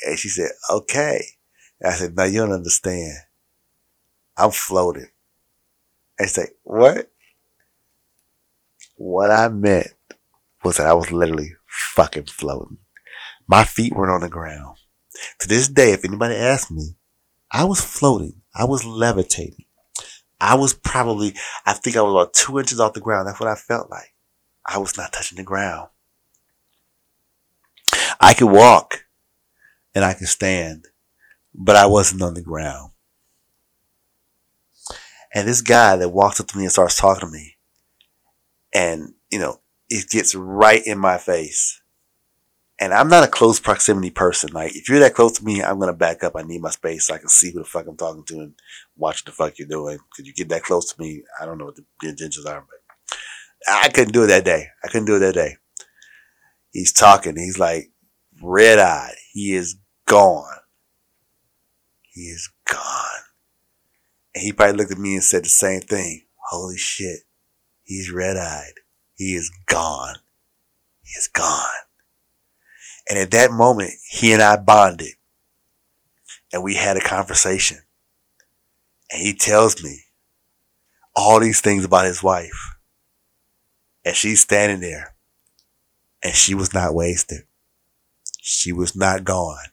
And 0.09 0.19
she 0.19 0.29
said, 0.29 0.51
okay. 0.71 1.25
And 1.81 1.93
I 1.93 1.95
said, 1.97 2.17
now 2.17 2.25
you 2.25 2.41
don't 2.41 2.53
understand. 2.53 3.17
I'm 4.37 4.51
floating. 4.51 5.09
And 6.19 6.29
she 6.29 6.35
said, 6.35 6.49
what? 6.63 7.11
What 8.97 9.31
I 9.31 9.49
meant 9.49 9.89
was 10.65 10.79
that 10.79 10.87
I 10.87 10.95
was 10.95 11.13
literally 11.13 11.53
fucking 11.67 12.25
floating. 12.25 12.79
My 13.47 13.65
feet 13.65 13.95
weren't 13.95 14.13
on 14.13 14.21
the 14.21 14.29
ground. 14.29 14.77
To 15.41 15.49
this 15.49 15.69
day, 15.69 15.93
if 15.93 16.05
anybody 16.05 16.35
asks 16.35 16.71
me, 16.71 16.97
I 17.51 17.65
was 17.65 17.81
floating. 17.81 18.41
I 18.55 18.65
was 18.65 18.85
levitating. 18.85 19.65
I 20.41 20.55
was 20.55 20.73
probably, 20.73 21.35
I 21.67 21.73
think 21.73 21.97
I 21.97 22.03
was 22.03 22.13
about 22.13 22.35
two 22.35 22.59
inches 22.59 22.81
off 22.81 22.93
the 22.93 23.01
ground. 23.01 23.27
That's 23.27 23.41
what 23.41 23.49
I 23.49 23.55
felt 23.55 23.91
like. 23.91 24.15
I 24.65 24.79
was 24.79 24.97
not 24.97 25.13
touching 25.13 25.37
the 25.37 25.45
ground. 25.45 25.89
I 28.21 28.35
could 28.35 28.51
walk 28.51 29.05
and 29.95 30.05
I 30.05 30.15
could 30.15 30.29
stand, 30.29 30.87
but 31.55 31.77
I 31.77 31.87
wasn't 31.87 32.23
on 32.23 32.35
the 32.35 32.43
ground. 32.43 32.93
And 35.35 35.47
this 35.47 35.61
guy 35.61 35.97
that 35.97 36.09
walks 36.09 36.41
up 36.41 36.47
to 36.49 36.59
me 36.59 36.65
and 36.65 36.73
starts 36.73 36.97
talking 36.97 37.29
to 37.29 37.33
me, 37.33 37.57
and, 38.73 39.15
you 39.31 39.39
know, 39.39 39.61
it 39.89 40.09
gets 40.09 40.35
right 40.35 40.83
in 40.87 40.99
my 40.99 41.19
face. 41.19 41.81
And 42.81 42.95
I'm 42.95 43.09
not 43.09 43.25
a 43.25 43.29
close 43.29 43.59
proximity 43.59 44.11
person. 44.11 44.51
Like, 44.53 44.77
if 44.77 44.89
you're 44.89 45.01
that 45.01 45.15
close 45.15 45.33
to 45.39 45.45
me, 45.45 45.63
I'm 45.63 45.81
to 45.81 45.93
back 45.93 46.23
up. 46.23 46.35
I 46.37 46.43
need 46.43 46.63
my 46.63 46.71
space 46.71 47.09
so 47.09 47.15
I 47.15 47.19
can 47.19 47.29
see 47.29 47.51
who 47.51 47.59
the 47.59 47.65
fuck 47.65 47.89
I'm 47.89 47.97
talking 47.97 48.25
to 48.25 48.35
and 48.35 48.55
watch 48.97 49.25
the 49.25 49.33
fuck 49.33 49.59
you're 49.59 49.67
doing. 49.67 49.99
Cause 50.17 50.25
you 50.25 50.33
get 50.33 50.49
that 50.51 50.63
close 50.63 50.93
to 50.93 51.01
me, 51.01 51.23
I 51.41 51.45
don't 51.45 51.59
know 51.59 51.65
what 51.65 51.77
the, 51.77 51.85
the 52.01 52.11
intentions 52.11 52.47
are, 52.47 52.65
but 52.65 53.19
I 53.69 53.89
couldn't 53.89 54.13
do 54.13 54.23
it 54.23 54.29
that 54.29 54.45
day. 54.45 54.69
I 54.85 54.89
couldn't 54.89 55.07
do 55.07 55.17
it 55.17 55.21
that 55.21 55.35
day. 55.35 55.57
He's 56.71 56.93
talking. 56.93 57.37
He's 57.37 57.59
like 57.59 57.91
red 58.41 58.79
eyed. 58.79 59.17
He 59.39 59.55
is 59.55 59.77
gone. 60.05 60.63
He 62.03 62.23
is 62.23 62.51
gone. 62.69 63.23
And 64.35 64.43
he 64.43 64.53
probably 64.53 64.77
looked 64.77 64.91
at 64.91 64.99
me 64.99 65.15
and 65.15 65.23
said 65.23 65.45
the 65.45 65.49
same 65.49 65.81
thing. 65.81 66.23
Holy 66.51 66.77
shit. 66.77 67.21
He's 67.85 68.11
red 68.11 68.37
eyed. 68.37 68.73
He 69.15 69.37
is 69.37 69.53
gone. 69.67 70.17
He 71.05 71.17
is 71.17 71.29
gone. 71.29 71.63
And 73.09 73.17
at 73.17 73.31
that 73.31 73.53
moment, 73.53 73.93
he 74.11 74.33
and 74.33 74.43
I 74.43 74.57
bonded 74.57 75.15
and 76.53 76.65
we 76.65 76.75
had 76.75 76.97
a 76.97 77.01
conversation. 77.01 77.79
And 79.13 79.23
he 79.23 79.35
tells 79.35 79.85
me 79.85 80.01
all 81.15 81.39
these 81.39 81.61
things 81.61 81.85
about 81.85 82.07
his 82.07 82.25
wife. 82.25 82.75
And 84.05 84.17
she's 84.17 84.41
standing 84.41 84.81
there 84.81 85.15
and 86.25 86.35
she 86.35 86.57
was 86.57 86.75
not 86.75 86.93
wasted. 86.93 87.45
She 88.41 88.73
was 88.73 88.97
not 88.97 89.25
gone. 89.25 89.67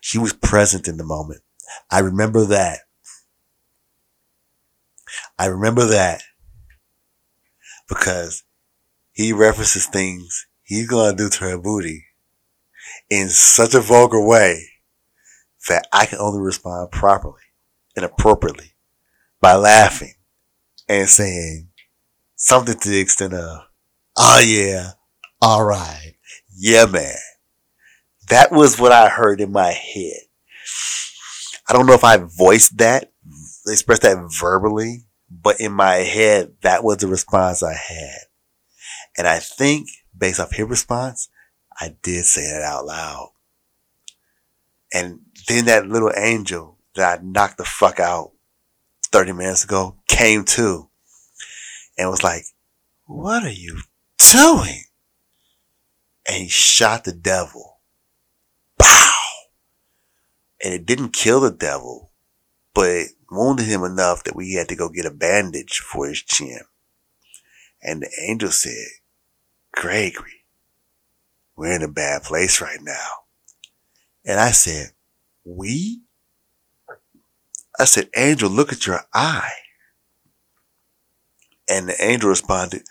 She 0.00 0.18
was 0.18 0.32
present 0.32 0.88
in 0.88 0.96
the 0.96 1.04
moment. 1.04 1.42
I 1.90 2.00
remember 2.00 2.44
that. 2.46 2.80
I 5.38 5.46
remember 5.46 5.86
that 5.86 6.22
because 7.88 8.44
he 9.12 9.32
references 9.32 9.86
things 9.86 10.46
he's 10.62 10.88
going 10.88 11.16
to 11.16 11.22
do 11.24 11.28
to 11.28 11.44
her 11.44 11.58
booty 11.58 12.06
in 13.08 13.28
such 13.28 13.74
a 13.74 13.80
vulgar 13.80 14.24
way 14.24 14.66
that 15.68 15.86
I 15.92 16.06
can 16.06 16.18
only 16.18 16.40
respond 16.40 16.90
properly 16.90 17.42
and 17.96 18.04
appropriately 18.04 18.72
by 19.40 19.54
laughing 19.56 20.14
and 20.88 21.08
saying 21.08 21.68
something 22.36 22.78
to 22.78 22.88
the 22.88 23.00
extent 23.00 23.34
of, 23.34 23.62
oh 24.16 24.40
yeah, 24.44 24.92
all 25.42 25.64
right, 25.64 26.14
yeah 26.56 26.86
man. 26.86 27.16
That 28.30 28.52
was 28.52 28.78
what 28.78 28.92
I 28.92 29.08
heard 29.08 29.40
in 29.40 29.52
my 29.52 29.70
head. 29.72 30.20
I 31.68 31.72
don't 31.72 31.86
know 31.86 31.94
if 31.94 32.04
I 32.04 32.16
voiced 32.16 32.78
that, 32.78 33.12
expressed 33.66 34.02
that 34.02 34.32
verbally, 34.40 35.04
but 35.30 35.60
in 35.60 35.72
my 35.72 35.96
head, 35.96 36.54
that 36.62 36.82
was 36.82 36.98
the 36.98 37.06
response 37.06 37.62
I 37.62 37.74
had. 37.74 38.18
And 39.16 39.28
I 39.28 39.38
think 39.38 39.88
based 40.16 40.40
off 40.40 40.52
his 40.52 40.66
response, 40.66 41.28
I 41.80 41.96
did 42.02 42.24
say 42.24 42.42
that 42.42 42.62
out 42.62 42.86
loud. 42.86 43.30
And 44.92 45.20
then 45.48 45.66
that 45.66 45.86
little 45.86 46.12
angel 46.16 46.78
that 46.94 47.20
I 47.20 47.22
knocked 47.22 47.58
the 47.58 47.64
fuck 47.64 48.00
out 48.00 48.32
30 49.12 49.32
minutes 49.32 49.64
ago 49.64 49.96
came 50.08 50.44
to 50.44 50.88
and 51.96 52.10
was 52.10 52.24
like, 52.24 52.44
what 53.06 53.44
are 53.44 53.50
you 53.50 53.80
doing? 54.32 54.84
And 56.28 56.42
he 56.42 56.48
shot 56.48 57.04
the 57.04 57.12
devil. 57.12 57.69
And 60.62 60.74
it 60.74 60.86
didn't 60.86 61.12
kill 61.12 61.40
the 61.40 61.50
devil, 61.50 62.10
but 62.74 62.90
it 62.90 63.08
wounded 63.30 63.66
him 63.66 63.82
enough 63.82 64.24
that 64.24 64.36
we 64.36 64.54
had 64.54 64.68
to 64.68 64.76
go 64.76 64.88
get 64.88 65.06
a 65.06 65.10
bandage 65.10 65.78
for 65.78 66.06
his 66.06 66.22
chin. 66.22 66.60
And 67.82 68.02
the 68.02 68.10
angel 68.20 68.50
said, 68.50 68.86
Gregory, 69.72 70.44
we're 71.56 71.74
in 71.74 71.82
a 71.82 71.88
bad 71.88 72.22
place 72.22 72.60
right 72.60 72.80
now. 72.82 73.08
And 74.24 74.38
I 74.38 74.50
said, 74.50 74.90
we? 75.44 76.02
I 77.78 77.84
said, 77.84 78.10
angel, 78.14 78.50
look 78.50 78.72
at 78.72 78.86
your 78.86 79.00
eye. 79.14 79.52
And 81.68 81.88
the 81.88 82.04
angel 82.04 82.28
responded, 82.28 82.82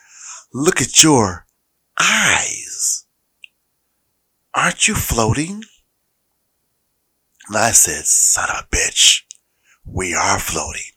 look 0.54 0.82
at 0.82 1.04
your 1.04 1.46
eyes. 2.00 3.06
Aren't 4.56 4.88
you 4.88 4.96
floating? 4.96 5.64
And 7.50 7.58
I 7.58 7.72
said, 7.72 8.06
son 8.06 8.48
of 8.52 8.64
a 8.64 8.68
bitch, 8.76 9.24
we 9.84 10.14
are 10.14 10.40
floating. 10.40 10.92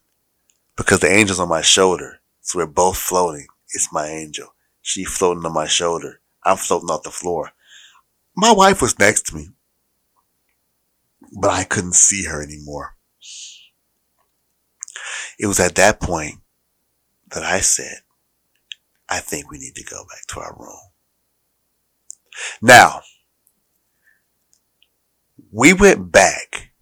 Because 0.77 1.01
the 1.01 1.11
angel's 1.11 1.41
on 1.41 1.49
my 1.49 1.62
shoulder. 1.62 2.21
So 2.43 2.59
we're 2.59 2.67
both 2.67 2.99
floating. 2.99 3.47
It's 3.71 3.93
my 3.93 4.07
angel. 4.07 4.55
She 4.83 5.05
floating 5.05 5.47
on 5.47 5.55
my 5.55 5.67
shoulder. 5.67 6.21
I'm 6.45 6.59
floating 6.59 6.91
off 6.91 7.05
the 7.05 7.11
floor. 7.11 7.53
My 8.37 8.53
wife 8.53 8.83
was 8.83 8.99
next 8.99 9.27
to 9.27 9.37
me, 9.37 9.49
but 11.41 11.51
I 11.51 11.65
couldn't 11.65 11.95
see 11.95 12.25
her 12.25 12.43
anymore. 12.43 12.97
It 15.38 15.47
was 15.47 15.61
at 15.61 15.75
that 15.77 16.01
point 16.01 16.37
that 17.31 17.43
I 17.45 17.61
said, 17.61 17.99
I 19.09 19.21
think 19.21 19.51
we 19.51 19.59
need 19.59 19.75
to 19.77 19.85
go 19.85 20.05
back 20.09 20.27
to 20.29 20.41
our 20.41 20.55
room. 20.59 20.81
Now, 22.61 23.03
we 25.53 25.73
went 25.73 26.11
back 26.11 26.73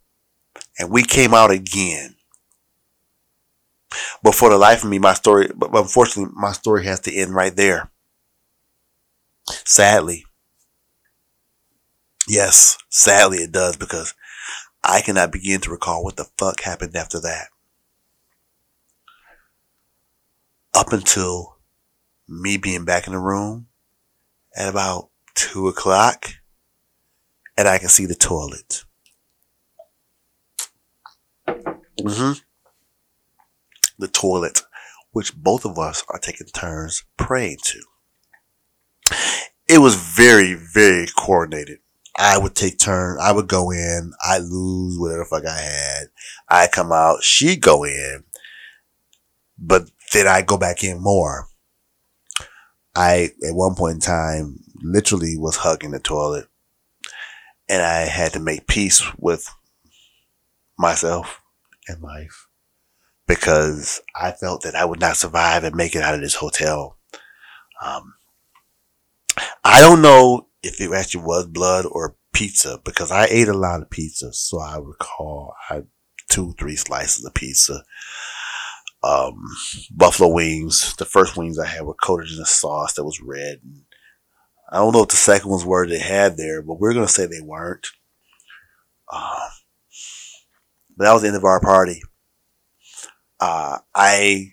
and 0.79 0.91
we 0.91 1.03
came 1.03 1.35
out 1.35 1.51
again. 1.51 2.15
But 4.23 4.35
for 4.35 4.49
the 4.49 4.59
life 4.59 4.85
of 4.85 4.91
me, 4.91 4.99
my 4.99 5.15
story, 5.15 5.51
but 5.55 5.75
unfortunately, 5.75 6.33
my 6.37 6.53
story 6.53 6.85
has 6.85 7.01
to 7.01 7.15
end 7.15 7.35
right 7.35 7.55
there. 7.55 7.91
Sadly, 9.65 10.25
Yes, 12.29 12.79
sadly 12.89 13.39
it 13.39 13.51
does 13.51 13.77
because 13.77 14.15
I 14.85 15.01
cannot 15.01 15.33
begin 15.33 15.61
to 15.63 15.71
recall 15.71 16.05
what 16.05 16.17
the 16.17 16.29
fuck 16.39 16.61
happened 16.61 16.95
after 16.95 17.19
that. 17.21 17.49
up 20.75 20.93
until 20.93 21.57
me 22.29 22.57
being 22.57 22.85
back 22.85 23.07
in 23.07 23.13
the 23.13 23.19
room 23.19 23.67
at 24.57 24.69
about 24.69 25.11
two 25.35 25.69
o'clock 25.69 26.35
and 27.61 27.69
I 27.69 27.77
can 27.77 27.91
see 27.91 28.07
the 28.07 28.15
toilet. 28.15 28.85
Mm-hmm. 31.47 32.33
The 33.99 34.09
toilet, 34.09 34.63
which 35.13 35.37
both 35.37 35.67
of 35.67 35.79
us 35.79 36.03
are 36.09 36.19
taking 36.19 36.47
turns 36.47 37.05
praying 37.19 37.59
to. 37.65 37.83
It 39.69 39.81
was 39.81 39.95
very, 39.95 40.55
very 40.55 41.07
coordinated. 41.19 41.81
I 42.19 42.39
would 42.39 42.55
take 42.55 42.79
turn. 42.79 43.19
I 43.21 43.33
would 43.33 43.47
go 43.47 43.71
in. 43.71 44.15
I 44.25 44.39
lose 44.39 44.99
whatever 44.99 45.27
fuck 45.27 45.45
I 45.45 45.61
had. 45.61 46.05
I 46.49 46.67
come 46.67 46.93
out. 46.93 47.23
She'd 47.23 47.61
go 47.61 47.85
in. 47.85 48.25
But 49.59 49.91
then 50.15 50.27
I 50.27 50.41
go 50.41 50.57
back 50.57 50.83
in 50.83 51.03
more. 51.03 51.49
I, 52.97 53.33
at 53.47 53.55
one 53.55 53.75
point 53.75 53.97
in 53.97 54.01
time, 54.01 54.61
literally 54.83 55.37
was 55.37 55.57
hugging 55.57 55.91
the 55.91 56.01
toilet. 56.01 56.47
And 57.71 57.81
I 57.83 58.01
had 58.01 58.33
to 58.33 58.41
make 58.41 58.67
peace 58.67 59.03
with 59.17 59.49
myself 60.77 61.41
and 61.87 62.03
life 62.03 62.49
because 63.29 64.01
I 64.21 64.33
felt 64.33 64.63
that 64.63 64.75
I 64.75 64.85
would 64.85 64.99
not 64.99 65.17
survive 65.17 65.63
and 65.63 65.77
make 65.77 65.95
it 65.95 66.03
out 66.03 66.15
of 66.15 66.21
this 66.21 66.35
hotel. 66.35 66.97
Um, 67.81 68.15
I 69.63 69.81
don't 69.81 70.03
know 70.03 70.49
if 70.65 70.81
it 70.81 70.93
actually 70.93 71.23
was 71.23 71.47
blood 71.47 71.87
or 71.87 72.17
pizza 72.33 72.81
because 72.85 73.13
I 73.13 73.27
ate 73.27 73.49
a 73.49 73.57
lot 73.57 73.83
of 73.83 73.91
pizza. 73.91 74.33
So 74.33 74.61
I 74.61 74.79
recall 74.79 75.55
I 75.71 75.75
had 75.75 75.87
two, 76.29 76.55
three 76.59 76.77
slices 76.77 77.25
of 77.25 77.35
pizza. 77.35 77.85
Um, 79.03 79.43
buffalo 79.91 80.29
wings. 80.29 80.95
The 80.97 81.05
first 81.05 81.37
wings 81.37 81.59
I 81.59 81.67
had 81.67 81.83
were 81.83 81.95
coated 81.95 82.33
in 82.33 82.43
a 82.43 82.47
sauce 82.47 82.95
that 82.95 83.05
was 83.05 83.21
red. 83.21 83.61
I 84.71 84.77
don't 84.77 84.93
know 84.93 85.01
what 85.01 85.09
the 85.09 85.17
second 85.17 85.51
ones 85.51 85.65
were 85.65 85.87
they 85.87 85.99
had 85.99 86.37
there, 86.37 86.63
but 86.63 86.79
we're 86.79 86.95
going 86.95 87.07
to 87.07 87.13
say 87.13 87.27
they 87.27 87.41
weren't. 87.41 87.89
Um, 89.13 89.51
but 90.97 91.05
that 91.05 91.13
was 91.13 91.23
the 91.23 91.29
end 91.29 91.37
of 91.37 91.45
our 91.45 91.61
party. 91.61 92.01
Uh, 93.41 93.79
I 93.95 94.53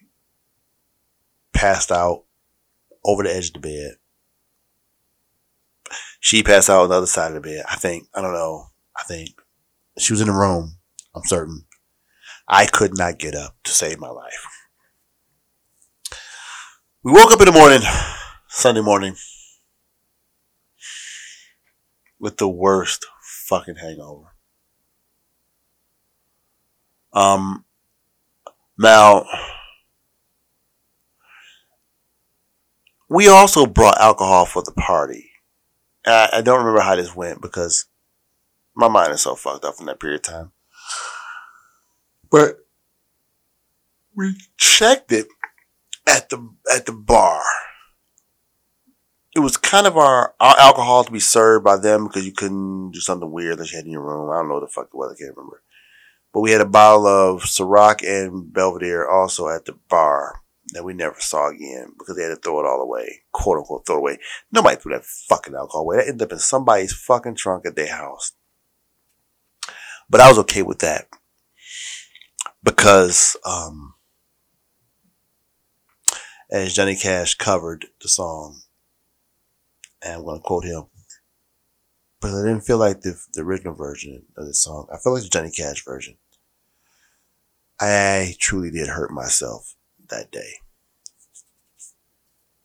passed 1.53 1.91
out 1.91 2.23
over 3.05 3.23
the 3.23 3.35
edge 3.35 3.49
of 3.49 3.53
the 3.53 3.59
bed. 3.59 3.95
She 6.19 6.41
passed 6.41 6.69
out 6.69 6.83
on 6.83 6.89
the 6.89 6.95
other 6.95 7.05
side 7.05 7.27
of 7.27 7.35
the 7.35 7.41
bed. 7.41 7.63
I 7.69 7.75
think, 7.75 8.07
I 8.15 8.21
don't 8.21 8.33
know. 8.33 8.67
I 8.97 9.03
think 9.03 9.39
she 9.99 10.13
was 10.13 10.21
in 10.21 10.27
the 10.27 10.33
room. 10.33 10.77
I'm 11.15 11.23
certain. 11.25 11.65
I 12.47 12.65
could 12.65 12.97
not 12.97 13.19
get 13.19 13.35
up 13.35 13.55
to 13.65 13.71
save 13.71 13.99
my 13.99 14.09
life. 14.09 14.47
We 17.03 17.11
woke 17.11 17.31
up 17.31 17.39
in 17.39 17.45
the 17.45 17.51
morning, 17.51 17.81
Sunday 18.47 18.81
morning, 18.81 19.15
with 22.19 22.37
the 22.37 22.49
worst 22.49 23.05
fucking 23.21 23.75
hangover. 23.75 24.33
Um, 27.13 27.65
now, 28.77 29.25
we 33.09 33.27
also 33.27 33.65
brought 33.65 33.99
alcohol 33.99 34.45
for 34.45 34.61
the 34.61 34.71
party. 34.71 35.31
I, 36.05 36.29
I 36.33 36.41
don't 36.41 36.59
remember 36.59 36.81
how 36.81 36.95
this 36.95 37.15
went 37.15 37.41
because 37.41 37.85
my 38.75 38.87
mind 38.87 39.13
is 39.13 39.21
so 39.21 39.35
fucked 39.35 39.65
up 39.65 39.75
from 39.75 39.87
that 39.87 39.99
period 39.99 40.27
of 40.27 40.33
time. 40.33 40.51
But 42.29 42.57
we 44.15 44.35
checked 44.57 45.11
it 45.11 45.27
at 46.07 46.29
the 46.29 46.49
at 46.73 46.85
the 46.85 46.91
bar. 46.91 47.41
It 49.37 49.41
was 49.41 49.55
kind 49.55 49.85
of 49.85 49.97
our, 49.97 50.33
our 50.39 50.59
alcohol 50.59 51.03
to 51.03 51.11
be 51.11 51.19
served 51.19 51.63
by 51.63 51.77
them 51.77 52.07
because 52.07 52.25
you 52.25 52.31
couldn't 52.31 52.89
do 52.89 52.99
something 52.99 53.31
weird 53.31 53.59
that 53.59 53.71
you 53.71 53.77
had 53.77 53.85
in 53.85 53.91
your 53.91 54.01
room. 54.01 54.31
I 54.31 54.37
don't 54.37 54.49
know 54.49 54.59
the 54.59 54.65
fuck 54.65 54.87
it 54.87 54.97
was. 54.97 55.13
I 55.13 55.15
can't 55.15 55.37
remember. 55.37 55.61
But 56.33 56.39
we 56.39 56.49
had 56.49 56.61
a 56.61 56.65
bottle 56.65 57.05
of 57.05 57.43
Ciroc 57.43 58.01
and 58.03 58.51
Belvedere 58.51 59.07
also 59.07 59.47
at 59.47 59.65
the 59.65 59.77
bar 59.89 60.41
that 60.73 60.83
we 60.83 60.95
never 60.95 61.19
saw 61.19 61.51
again 61.51 61.93
because 61.99 62.15
they 62.15 62.23
had 62.23 62.29
to 62.29 62.35
throw 62.37 62.59
it 62.59 62.65
all 62.65 62.81
away, 62.81 63.21
quote 63.31 63.59
unquote, 63.59 63.85
throw 63.85 63.97
away. 63.97 64.17
Nobody 64.51 64.75
threw 64.75 64.93
that 64.93 65.05
fucking 65.05 65.53
alcohol 65.53 65.81
away. 65.81 65.97
That 65.97 66.07
ended 66.07 66.23
up 66.23 66.31
in 66.31 66.39
somebody's 66.39 66.93
fucking 66.93 67.35
trunk 67.35 67.67
at 67.67 67.75
their 67.75 67.95
house. 67.95 68.31
But 70.09 70.19
I 70.19 70.29
was 70.29 70.39
okay 70.39 70.63
with 70.63 70.79
that 70.79 71.09
because, 72.63 73.37
um, 73.45 73.93
as 76.49 76.73
Johnny 76.73 76.95
Cash 76.95 77.35
covered 77.35 77.85
the 78.01 78.07
song, 78.09 78.61
and 80.01 80.13
I'm 80.13 80.23
going 80.23 80.39
to 80.39 80.43
quote 80.43 80.65
him, 80.65 80.85
but 82.21 82.31
I 82.31 82.43
didn't 82.43 82.61
feel 82.61 82.77
like 82.77 83.01
the, 83.01 83.19
the 83.33 83.41
original 83.41 83.73
version 83.73 84.23
of 84.37 84.45
the 84.45 84.53
song. 84.53 84.87
I 84.91 84.97
felt 84.97 85.15
like 85.15 85.23
the 85.23 85.29
Johnny 85.29 85.51
Cash 85.51 85.83
version. 85.83 86.17
I 87.79 88.35
truly 88.39 88.71
did 88.71 88.87
hurt 88.87 89.11
myself 89.11 89.75
that 90.09 90.31
day. 90.31 90.53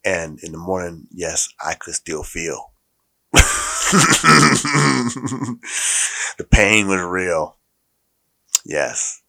And 0.05 0.39
in 0.43 0.53
the 0.53 0.59
morning, 0.59 1.07
yes, 1.11 1.49
I 1.65 1.75
could 1.75 1.95
still 1.95 2.23
feel. 2.23 2.73
the 3.33 3.41
pain 6.51 6.89
was 6.89 7.01
real. 7.01 7.57
Yes. 8.65 9.23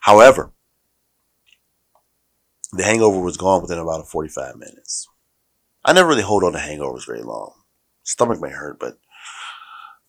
However, 0.00 0.52
the 2.72 2.84
hangover 2.84 3.20
was 3.20 3.36
gone 3.36 3.62
within 3.62 3.78
about 3.78 4.08
45 4.08 4.56
minutes. 4.56 5.08
I 5.86 5.92
never 5.92 6.08
really 6.08 6.22
hold 6.22 6.42
on 6.42 6.52
to 6.52 6.58
hangovers 6.58 7.06
very 7.06 7.22
long. 7.22 7.52
Stomach 8.02 8.40
may 8.40 8.50
hurt, 8.50 8.80
but 8.80 8.98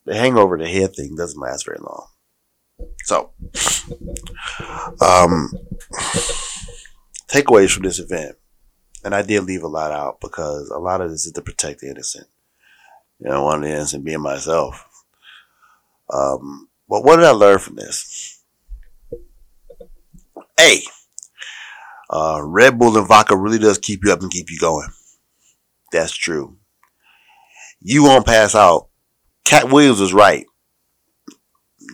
the 0.05 0.15
hangover, 0.15 0.57
the 0.57 0.67
head 0.67 0.95
thing 0.95 1.15
doesn't 1.15 1.39
last 1.39 1.65
very 1.65 1.77
long. 1.79 2.07
So, 3.03 3.31
um, 4.99 5.53
takeaways 7.27 7.71
from 7.71 7.83
this 7.83 7.99
event, 7.99 8.37
and 9.03 9.13
I 9.13 9.21
did 9.21 9.43
leave 9.43 9.61
a 9.61 9.67
lot 9.67 9.91
out 9.91 10.19
because 10.19 10.69
a 10.69 10.79
lot 10.79 11.01
of 11.01 11.11
this 11.11 11.27
is 11.27 11.33
to 11.33 11.41
protect 11.43 11.81
the 11.81 11.91
innocent. 11.91 12.27
You 13.19 13.29
know, 13.29 13.43
one 13.43 13.57
of 13.57 13.63
the 13.63 13.69
innocent 13.69 14.03
being 14.03 14.21
myself. 14.21 14.83
Um, 16.11 16.69
but 16.89 17.03
what 17.03 17.17
did 17.17 17.25
I 17.25 17.31
learn 17.31 17.59
from 17.59 17.75
this? 17.75 18.43
A, 20.59 20.81
uh, 22.09 22.41
Red 22.43 22.79
Bull 22.79 22.97
and 22.97 23.07
vodka 23.07 23.37
really 23.37 23.59
does 23.59 23.77
keep 23.77 24.03
you 24.03 24.11
up 24.11 24.21
and 24.21 24.31
keep 24.31 24.49
you 24.49 24.57
going. 24.57 24.89
That's 25.91 26.13
true. 26.13 26.57
You 27.79 28.03
won't 28.03 28.25
pass 28.25 28.55
out. 28.55 28.89
Katt 29.45 29.71
Williams 29.71 30.01
was 30.01 30.13
right. 30.13 30.45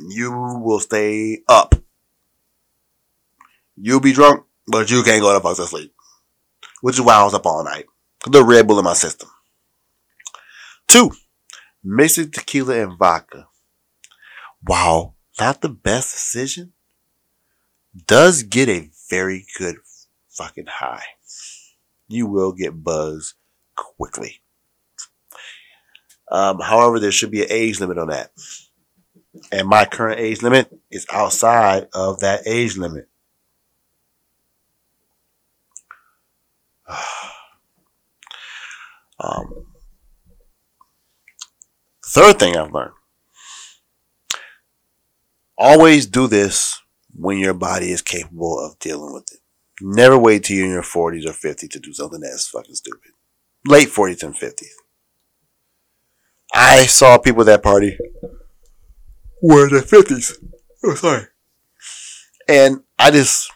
You 0.09 0.31
will 0.63 0.79
stay 0.79 1.43
up. 1.47 1.75
You'll 3.75 3.99
be 3.99 4.13
drunk, 4.13 4.45
but 4.67 4.89
you 4.89 5.03
can't 5.03 5.21
go 5.21 5.33
to 5.33 5.39
fuck 5.39 5.57
to 5.57 5.65
sleep. 5.65 5.93
Which 6.81 6.95
is 6.95 7.01
why 7.01 7.15
I 7.15 7.23
was 7.23 7.33
up 7.33 7.45
all 7.45 7.63
night. 7.63 7.85
The 8.25 8.43
Red 8.43 8.67
Bull 8.67 8.79
in 8.79 8.85
my 8.85 8.93
system. 8.93 9.29
Two, 10.87 11.11
mixing 11.83 12.31
tequila 12.31 12.81
and 12.81 12.97
vodka. 12.97 13.47
Wow, 14.65 15.15
not 15.39 15.61
the 15.61 15.69
best 15.69 16.13
decision. 16.13 16.73
Does 18.07 18.43
get 18.43 18.69
a 18.69 18.89
very 19.09 19.45
good 19.57 19.75
fucking 20.29 20.67
high. 20.67 21.03
You 22.07 22.27
will 22.27 22.53
get 22.53 22.83
buzzed 22.83 23.35
quickly. 23.75 24.41
Um, 26.31 26.59
however, 26.59 26.99
there 26.99 27.11
should 27.11 27.31
be 27.31 27.41
an 27.41 27.51
age 27.51 27.79
limit 27.79 27.97
on 27.97 28.07
that. 28.07 28.31
And 29.51 29.67
my 29.67 29.85
current 29.85 30.19
age 30.19 30.41
limit 30.41 30.71
is 30.91 31.05
outside 31.11 31.87
of 31.93 32.19
that 32.19 32.47
age 32.47 32.77
limit. 32.77 33.07
um, 39.19 39.65
third 42.05 42.39
thing 42.39 42.55
I've 42.57 42.71
learned 42.71 42.93
always 45.57 46.05
do 46.05 46.27
this 46.27 46.79
when 47.15 47.37
your 47.37 47.53
body 47.53 47.91
is 47.91 48.01
capable 48.01 48.59
of 48.59 48.77
dealing 48.79 49.13
with 49.13 49.31
it. 49.31 49.39
Never 49.81 50.17
wait 50.17 50.43
till 50.43 50.57
you're 50.57 50.65
in 50.65 50.71
your 50.71 50.81
40s 50.81 51.25
or 51.25 51.31
50s 51.31 51.69
to 51.71 51.79
do 51.79 51.93
something 51.93 52.19
that's 52.19 52.49
fucking 52.49 52.75
stupid. 52.75 53.11
Late 53.65 53.87
40s 53.89 54.23
and 54.23 54.35
50s. 54.35 54.73
I 56.53 56.85
saw 56.85 57.17
people 57.17 57.41
at 57.41 57.45
that 57.47 57.63
party 57.63 57.97
were 59.41 59.67
in 59.67 59.73
their 59.73 59.81
50s. 59.81 60.37
Oh, 60.83 60.95
sorry. 60.95 61.27
And 62.47 62.83
I 62.99 63.11
just, 63.11 63.51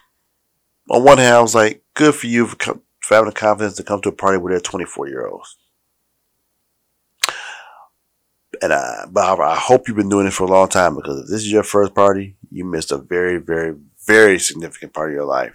on 0.89 1.03
one 1.03 1.17
hand, 1.17 1.35
I 1.35 1.41
was 1.41 1.53
like, 1.53 1.83
good 1.93 2.15
for 2.15 2.27
you 2.27 2.47
for, 2.47 2.79
for 3.01 3.15
having 3.15 3.29
the 3.29 3.35
confidence 3.35 3.75
to 3.77 3.83
come 3.83 4.01
to 4.01 4.09
a 4.09 4.13
party 4.13 4.37
where 4.37 4.53
they're 4.53 4.61
24 4.61 5.07
year 5.07 5.27
olds. 5.27 5.57
And 8.61 8.73
I, 8.73 9.05
but 9.11 9.39
I, 9.39 9.51
I 9.51 9.55
hope 9.55 9.87
you've 9.87 9.97
been 9.97 10.09
doing 10.09 10.25
it 10.25 10.33
for 10.33 10.45
a 10.45 10.49
long 10.49 10.69
time 10.69 10.95
because 10.95 11.21
if 11.21 11.27
this 11.27 11.41
is 11.41 11.51
your 11.51 11.63
first 11.63 11.93
party, 11.93 12.37
you 12.49 12.65
missed 12.65 12.91
a 12.91 12.97
very, 12.97 13.37
very, 13.37 13.75
very 14.07 14.39
significant 14.39 14.93
part 14.93 15.09
of 15.09 15.15
your 15.15 15.25
life. 15.25 15.53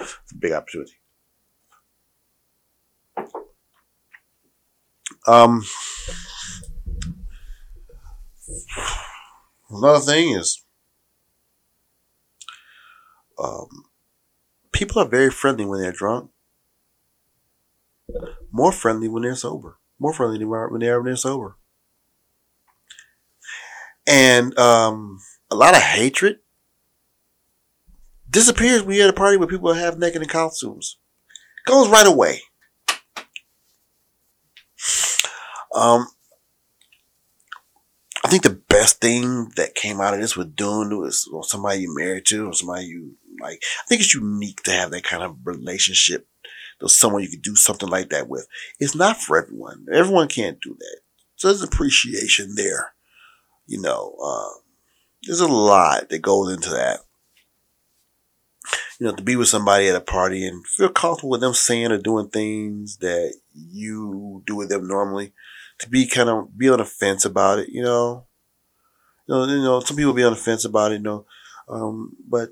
It's 0.00 0.32
a 0.32 0.36
big 0.36 0.52
opportunity. 0.52 0.92
Um, 5.26 5.62
another 9.70 10.00
thing 10.00 10.34
is, 10.36 10.64
um, 13.38 13.68
people 14.72 15.00
are 15.02 15.08
very 15.08 15.30
friendly 15.30 15.64
when 15.64 15.80
they're 15.80 15.92
drunk. 15.92 16.30
More 18.50 18.72
friendly 18.72 19.08
when 19.08 19.22
they're 19.22 19.36
sober. 19.36 19.78
More 19.98 20.12
friendly 20.12 20.38
than 20.38 20.48
when 20.48 20.80
they 20.80 20.88
are 20.88 21.00
when 21.00 21.06
they're 21.06 21.16
sober. 21.16 21.56
And 24.06 24.58
um, 24.58 25.20
a 25.50 25.54
lot 25.54 25.74
of 25.74 25.82
hatred 25.82 26.38
disappears 28.28 28.82
when 28.82 28.96
you're 28.96 29.08
at 29.08 29.10
a 29.10 29.16
party 29.16 29.36
where 29.36 29.48
people 29.48 29.72
have 29.72 29.98
naked 29.98 30.26
costumes. 30.28 30.96
Goes 31.66 31.88
right 31.88 32.06
away. 32.06 32.42
Um, 35.74 36.06
I 38.24 38.28
think 38.28 38.42
the 38.42 38.60
best 38.68 39.00
thing 39.00 39.50
that 39.56 39.74
came 39.74 40.00
out 40.00 40.14
of 40.14 40.20
this 40.20 40.36
with 40.36 40.54
Dune 40.54 40.98
was 40.98 41.28
well, 41.32 41.42
somebody 41.42 41.80
you 41.80 41.94
married 41.96 42.26
to 42.26 42.48
or 42.48 42.52
somebody 42.52 42.86
you 42.86 43.16
like. 43.40 43.62
I 43.62 43.86
think 43.88 44.02
it's 44.02 44.14
unique 44.14 44.62
to 44.64 44.72
have 44.72 44.90
that 44.90 45.04
kind 45.04 45.22
of 45.22 45.36
relationship. 45.44 46.26
There's 46.78 46.98
someone 46.98 47.22
you 47.22 47.28
can 47.28 47.40
do 47.40 47.56
something 47.56 47.88
like 47.88 48.10
that 48.10 48.28
with. 48.28 48.46
It's 48.78 48.94
not 48.94 49.18
for 49.18 49.42
everyone. 49.42 49.86
Everyone 49.92 50.28
can't 50.28 50.60
do 50.60 50.76
that. 50.78 50.98
So 51.36 51.48
there's 51.48 51.62
appreciation 51.62 52.54
there. 52.56 52.92
You 53.66 53.80
know, 53.80 54.16
uh, 54.22 54.60
there's 55.22 55.40
a 55.40 55.48
lot 55.48 56.08
that 56.08 56.20
goes 56.20 56.52
into 56.52 56.70
that. 56.70 57.00
You 58.98 59.06
know, 59.06 59.14
to 59.14 59.22
be 59.22 59.36
with 59.36 59.48
somebody 59.48 59.88
at 59.88 59.96
a 59.96 60.00
party 60.00 60.46
and 60.46 60.66
feel 60.66 60.90
comfortable 60.90 61.30
with 61.30 61.40
them 61.40 61.54
saying 61.54 61.90
or 61.90 61.98
doing 61.98 62.28
things 62.28 62.98
that 62.98 63.34
you 63.54 64.42
do 64.46 64.56
with 64.56 64.68
them 64.68 64.86
normally 64.86 65.32
to 65.80 65.88
be 65.88 66.06
kind 66.06 66.28
of 66.28 66.56
be 66.56 66.68
on 66.68 66.78
the 66.78 66.84
fence 66.84 67.24
about 67.24 67.58
it, 67.58 67.70
you 67.70 67.82
know. 67.82 68.26
You 69.26 69.34
know, 69.34 69.44
you 69.46 69.62
know 69.62 69.80
some 69.80 69.96
people 69.96 70.12
be 70.12 70.24
on 70.24 70.32
the 70.32 70.38
fence 70.38 70.64
about 70.64 70.92
it, 70.92 70.96
you 70.96 71.02
know. 71.02 71.26
Um, 71.68 72.16
but 72.28 72.50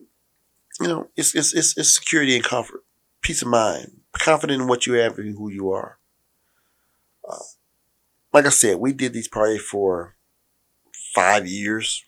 you 0.81 0.89
know, 0.89 1.09
it's, 1.17 1.35
it's 1.35 1.53
it's 1.53 1.77
it's 1.77 1.95
security 1.95 2.35
and 2.35 2.45
comfort, 2.45 2.85
peace 3.21 3.43
of 3.43 3.49
mind, 3.49 4.01
confident 4.13 4.63
in 4.63 4.69
what 4.69 4.87
you 4.87 4.95
have 4.95 5.19
and 5.19 5.37
who 5.37 5.51
you 5.51 5.71
are. 5.71 5.99
Uh, 7.29 7.37
like 8.33 8.47
I 8.47 8.51
said, 8.51 8.79
we 8.79 8.93
did 8.93 9.13
these 9.13 9.29
parties 9.29 9.63
for 9.63 10.17
five 11.15 11.47
years. 11.47 12.05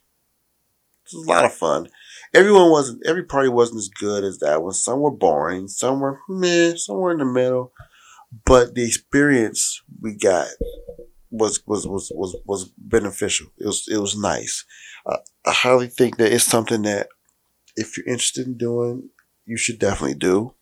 It 1.07 1.17
was 1.17 1.27
a 1.27 1.29
lot 1.29 1.45
of 1.45 1.53
fun. 1.53 1.89
Everyone 2.33 2.71
wasn't 2.71 3.05
every 3.05 3.25
party 3.25 3.49
wasn't 3.49 3.79
as 3.79 3.89
good 3.89 4.23
as 4.23 4.39
that 4.39 4.63
one. 4.63 4.73
Some 4.73 5.01
were 5.01 5.11
boring, 5.11 5.67
some 5.67 6.01
were 6.01 6.21
meh, 6.29 6.75
some 6.77 6.97
were 6.97 7.11
in 7.11 7.19
the 7.19 7.25
middle. 7.25 7.73
But 8.45 8.75
the 8.77 8.87
experience 8.87 9.83
we 10.01 10.15
got 10.15 10.47
was 11.31 11.63
was 11.67 11.87
was 11.87 12.13
was 12.15 12.37
was 12.45 12.65
beneficial. 12.77 13.49
It 13.59 13.67
was 13.67 13.87
it 13.89 13.99
was 13.99 14.17
nice. 14.17 14.65
Uh, 15.07 15.19
I 15.47 15.53
highly 15.53 15.87
think 15.87 16.17
that 16.17 16.33
it's 16.33 16.45
something 16.45 16.83
that 16.83 17.09
if 17.77 17.97
you're 17.97 18.07
interested 18.07 18.47
in 18.47 18.57
doing, 18.57 19.11
you 19.47 19.57
should 19.57 19.79
definitely 19.79 20.17
do. 20.17 20.55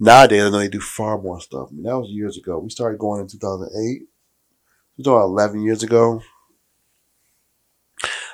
Nowadays, 0.00 0.42
I 0.42 0.50
know 0.50 0.58
they 0.58 0.68
do 0.68 0.80
far 0.80 1.20
more 1.20 1.40
stuff. 1.40 1.68
I 1.70 1.74
mean, 1.74 1.84
that 1.84 1.98
was 1.98 2.10
years 2.10 2.36
ago. 2.36 2.58
We 2.58 2.70
started 2.70 2.98
going 2.98 3.20
in 3.20 3.28
2008. 3.28 4.02
It 4.02 4.06
was 4.98 5.06
about 5.06 5.24
11 5.24 5.62
years 5.62 5.82
ago. 5.82 6.22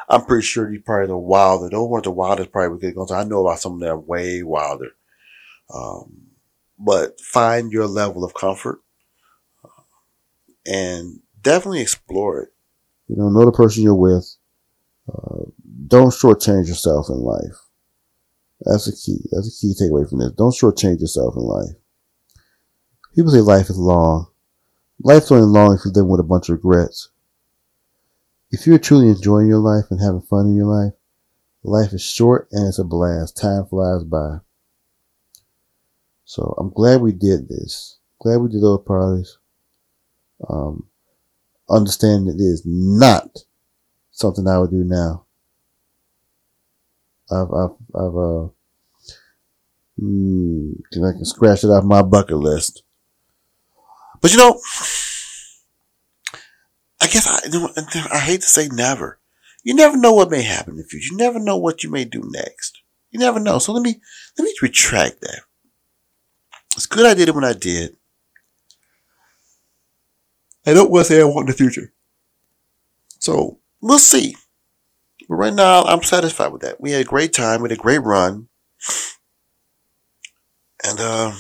I'm 0.09 0.25
pretty 0.25 0.47
sure 0.47 0.71
these 0.71 0.81
probably 0.85 1.09
the 1.09 1.19
wilder. 1.19 1.69
Those 1.69 1.89
weren't 1.89 2.05
the 2.05 2.11
wildest 2.11 2.51
probably 2.51 2.75
we 2.77 2.81
could 2.81 2.95
go 2.95 3.07
to. 3.07 3.15
I 3.15 3.25
know 3.25 3.47
about 3.47 3.61
some 3.61 3.79
that 3.81 3.91
are 3.91 3.99
way 3.99 4.43
wilder. 4.43 4.91
Um, 5.73 6.29
but 6.79 7.21
find 7.21 7.71
your 7.71 7.87
level 7.87 8.25
of 8.25 8.33
comfort 8.33 8.81
and 10.69 11.21
definitely 11.43 11.81
explore 11.81 12.43
it. 12.43 12.49
You 13.09 13.17
know, 13.17 13.29
know 13.29 13.45
the 13.45 13.53
person 13.53 13.83
you're 13.83 13.95
with. 13.95 14.37
Uh, 15.09 15.45
don't 15.87 16.11
shortchange 16.11 16.69
yourself 16.69 17.09
in 17.09 17.17
life. 17.17 17.57
That's 18.61 18.87
a 18.87 18.93
key. 18.93 19.21
That's 19.31 19.49
a 19.49 19.61
key 19.61 19.75
takeaway 19.75 20.09
from 20.09 20.19
this. 20.19 20.33
Don't 20.33 20.55
shortchange 20.55 21.01
yourself 21.01 21.35
in 21.37 21.43
life. 21.43 21.77
People 23.15 23.31
say 23.33 23.41
life 23.41 23.71
is 23.71 23.79
long. 23.79 24.27
Life's 25.01 25.31
only 25.31 25.47
long 25.47 25.75
if 25.75 25.85
you 25.85 25.93
live 25.93 26.07
with 26.07 26.21
a 26.21 26.25
bunch 26.25 26.49
of 26.49 26.55
regrets. 26.55 27.11
If 28.51 28.67
you're 28.67 28.79
truly 28.79 29.09
enjoying 29.09 29.47
your 29.47 29.59
life 29.59 29.85
and 29.91 30.01
having 30.01 30.23
fun 30.23 30.47
in 30.47 30.57
your 30.57 30.67
life, 30.67 30.93
life 31.63 31.93
is 31.93 32.03
short 32.03 32.49
and 32.51 32.67
it's 32.67 32.79
a 32.79 32.85
blast. 32.85 33.37
Time 33.37 33.67
flies 33.67 34.05
by. 34.05 34.39
So 36.25 36.55
I'm 36.59 36.71
glad 36.71 37.01
we 37.01 37.13
did 37.13 37.49
this. 37.49 37.99
Glad 38.21 38.39
we 38.39 38.51
did 38.51 38.63
those 38.63 38.83
parties. 38.85 39.39
Um, 40.49 40.89
understand 41.71 42.27
that 42.27 42.35
it 42.37 42.43
is 42.43 42.63
not 42.65 43.39
something 44.11 44.47
I 44.47 44.59
would 44.59 44.71
do 44.71 44.85
now. 44.85 45.25
I've, 47.31 47.53
I've, 47.53 47.77
I've, 47.95 48.17
uh, 48.17 48.49
mm, 50.01 50.73
I 50.97 51.13
can 51.13 51.25
scratch 51.25 51.65
it 51.65 51.69
off 51.69 51.85
my 51.85 52.03
bucket 52.03 52.39
list. 52.39 52.83
But 54.21 54.33
you 54.33 54.39
know, 54.39 54.59
I 57.01 57.07
guess 57.07 57.27
I, 57.27 58.17
I 58.17 58.19
hate 58.19 58.41
to 58.41 58.47
say 58.47 58.69
never. 58.69 59.21
You 59.63 59.75
never 59.75 59.97
know 59.97 60.13
what 60.13 60.31
may 60.31 60.43
happen 60.43 60.73
in 60.73 60.79
the 60.79 60.85
future. 60.85 61.13
You 61.13 61.19
never 61.19 61.39
know 61.39 61.57
what 61.57 61.85
you 61.85 61.91
may 61.91 62.05
do 62.05 62.23
next. 62.25 62.81
You 63.11 63.21
never 63.21 63.39
know. 63.39 63.59
So 63.59 63.73
let 63.73 63.83
me, 63.83 64.01
let 64.39 64.45
me 64.45 64.55
retract 64.63 65.21
that. 65.21 65.43
It's 66.75 66.87
good 66.87 67.07
I 67.07 67.15
did 67.15 67.29
it 67.29 67.35
when 67.35 67.45
I 67.45 67.53
did. 67.53 67.98
I 70.69 70.75
don't 70.75 70.91
want 70.91 71.07
to 71.07 71.13
say 71.15 71.21
I 71.23 71.25
want 71.25 71.49
in 71.49 71.53
the 71.53 71.57
future. 71.57 71.95
So 73.19 73.59
we'll 73.81 73.99
see. 73.99 74.37
But 75.27 75.37
right 75.37 75.55
now, 75.55 75.83
I'm 75.85 76.03
satisfied 76.03 76.53
with 76.53 76.61
that. 76.61 76.79
We 76.79 76.91
had 76.91 77.01
a 77.01 77.09
great 77.09 77.33
time. 77.33 77.63
We 77.63 77.71
had 77.71 77.79
a 77.79 77.81
great 77.81 78.03
run. 78.03 78.49
And, 80.85 81.01
uh, 81.01 81.33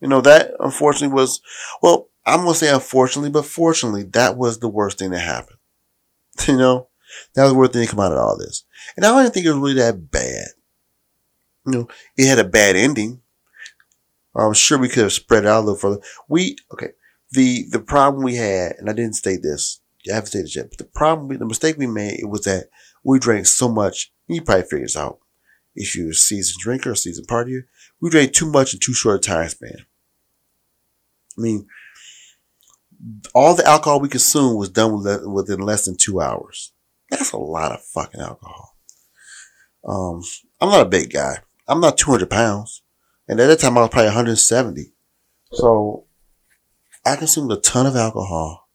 you 0.00 0.08
know, 0.08 0.22
that 0.22 0.52
unfortunately 0.60 1.14
was, 1.14 1.42
well, 1.82 2.08
I'm 2.24 2.40
going 2.40 2.54
to 2.54 2.58
say 2.58 2.72
unfortunately, 2.72 3.30
but 3.30 3.44
fortunately, 3.44 4.04
that 4.04 4.38
was 4.38 4.60
the 4.60 4.68
worst 4.68 4.98
thing 4.98 5.10
that 5.10 5.20
happened. 5.20 5.58
You 6.48 6.56
know, 6.56 6.88
that 7.34 7.42
was 7.42 7.52
the 7.52 7.58
worst 7.58 7.72
thing 7.74 7.84
to 7.84 7.90
come 7.90 8.00
out 8.00 8.12
of 8.12 8.18
all 8.18 8.38
this. 8.38 8.64
And 8.96 9.04
I 9.04 9.10
don't 9.10 9.34
think 9.34 9.44
it 9.44 9.50
was 9.50 9.58
really 9.58 9.74
that 9.74 10.10
bad. 10.10 10.46
You 11.66 11.72
know, 11.72 11.88
it 12.16 12.26
had 12.26 12.38
a 12.38 12.48
bad 12.48 12.76
ending. 12.76 13.20
I'm 14.34 14.54
sure 14.54 14.78
we 14.78 14.88
could 14.88 15.02
have 15.02 15.12
spread 15.12 15.44
it 15.44 15.48
out 15.48 15.58
a 15.58 15.66
little 15.66 15.76
further. 15.76 16.00
We, 16.28 16.56
okay, 16.72 16.92
the 17.32 17.66
the 17.70 17.80
problem 17.80 18.22
we 18.22 18.36
had, 18.36 18.72
and 18.78 18.88
I 18.88 18.92
didn't 18.92 19.14
state 19.14 19.42
this, 19.42 19.80
I 20.10 20.14
haven't 20.14 20.28
stated 20.28 20.54
yet, 20.54 20.70
but 20.70 20.78
the 20.78 20.84
problem, 20.84 21.38
the 21.38 21.44
mistake 21.44 21.76
we 21.78 21.86
made, 21.86 22.20
it 22.20 22.28
was 22.28 22.42
that 22.42 22.68
we 23.04 23.18
drank 23.18 23.46
so 23.46 23.68
much. 23.68 24.12
You 24.28 24.42
probably 24.42 24.62
figure 24.62 24.80
this 24.80 24.96
out. 24.96 25.18
If 25.74 25.96
you're 25.96 26.10
a 26.10 26.14
seasoned 26.14 26.60
drinker, 26.60 26.92
a 26.92 26.96
seasoned 26.96 27.28
partier, 27.28 27.62
we 28.00 28.10
drank 28.10 28.32
too 28.32 28.50
much 28.50 28.74
in 28.74 28.80
too 28.80 28.94
short 28.94 29.24
a 29.24 29.28
time 29.28 29.48
span. 29.48 29.86
I 31.38 31.40
mean, 31.40 31.66
all 33.34 33.54
the 33.54 33.66
alcohol 33.66 34.00
we 34.00 34.08
consumed 34.08 34.58
was 34.58 34.68
done 34.68 35.02
within 35.32 35.60
less 35.60 35.84
than 35.84 35.96
two 35.96 36.20
hours. 36.20 36.72
That's 37.10 37.32
a 37.32 37.38
lot 37.38 37.72
of 37.72 37.82
fucking 37.84 38.20
alcohol. 38.20 38.76
Um, 39.86 40.22
I'm 40.60 40.68
not 40.68 40.86
a 40.86 40.88
big 40.88 41.12
guy. 41.12 41.38
I'm 41.66 41.80
not 41.80 41.98
200 41.98 42.28
pounds. 42.28 42.82
And 43.28 43.40
at 43.40 43.46
that 43.46 43.60
time 43.60 43.78
I 43.78 43.82
was 43.82 43.90
probably 43.90 44.08
170. 44.08 44.92
So 45.52 46.04
I 47.04 47.16
consumed 47.16 47.52
a 47.52 47.56
ton 47.56 47.86
of 47.86 47.96
alcohol 47.96 48.68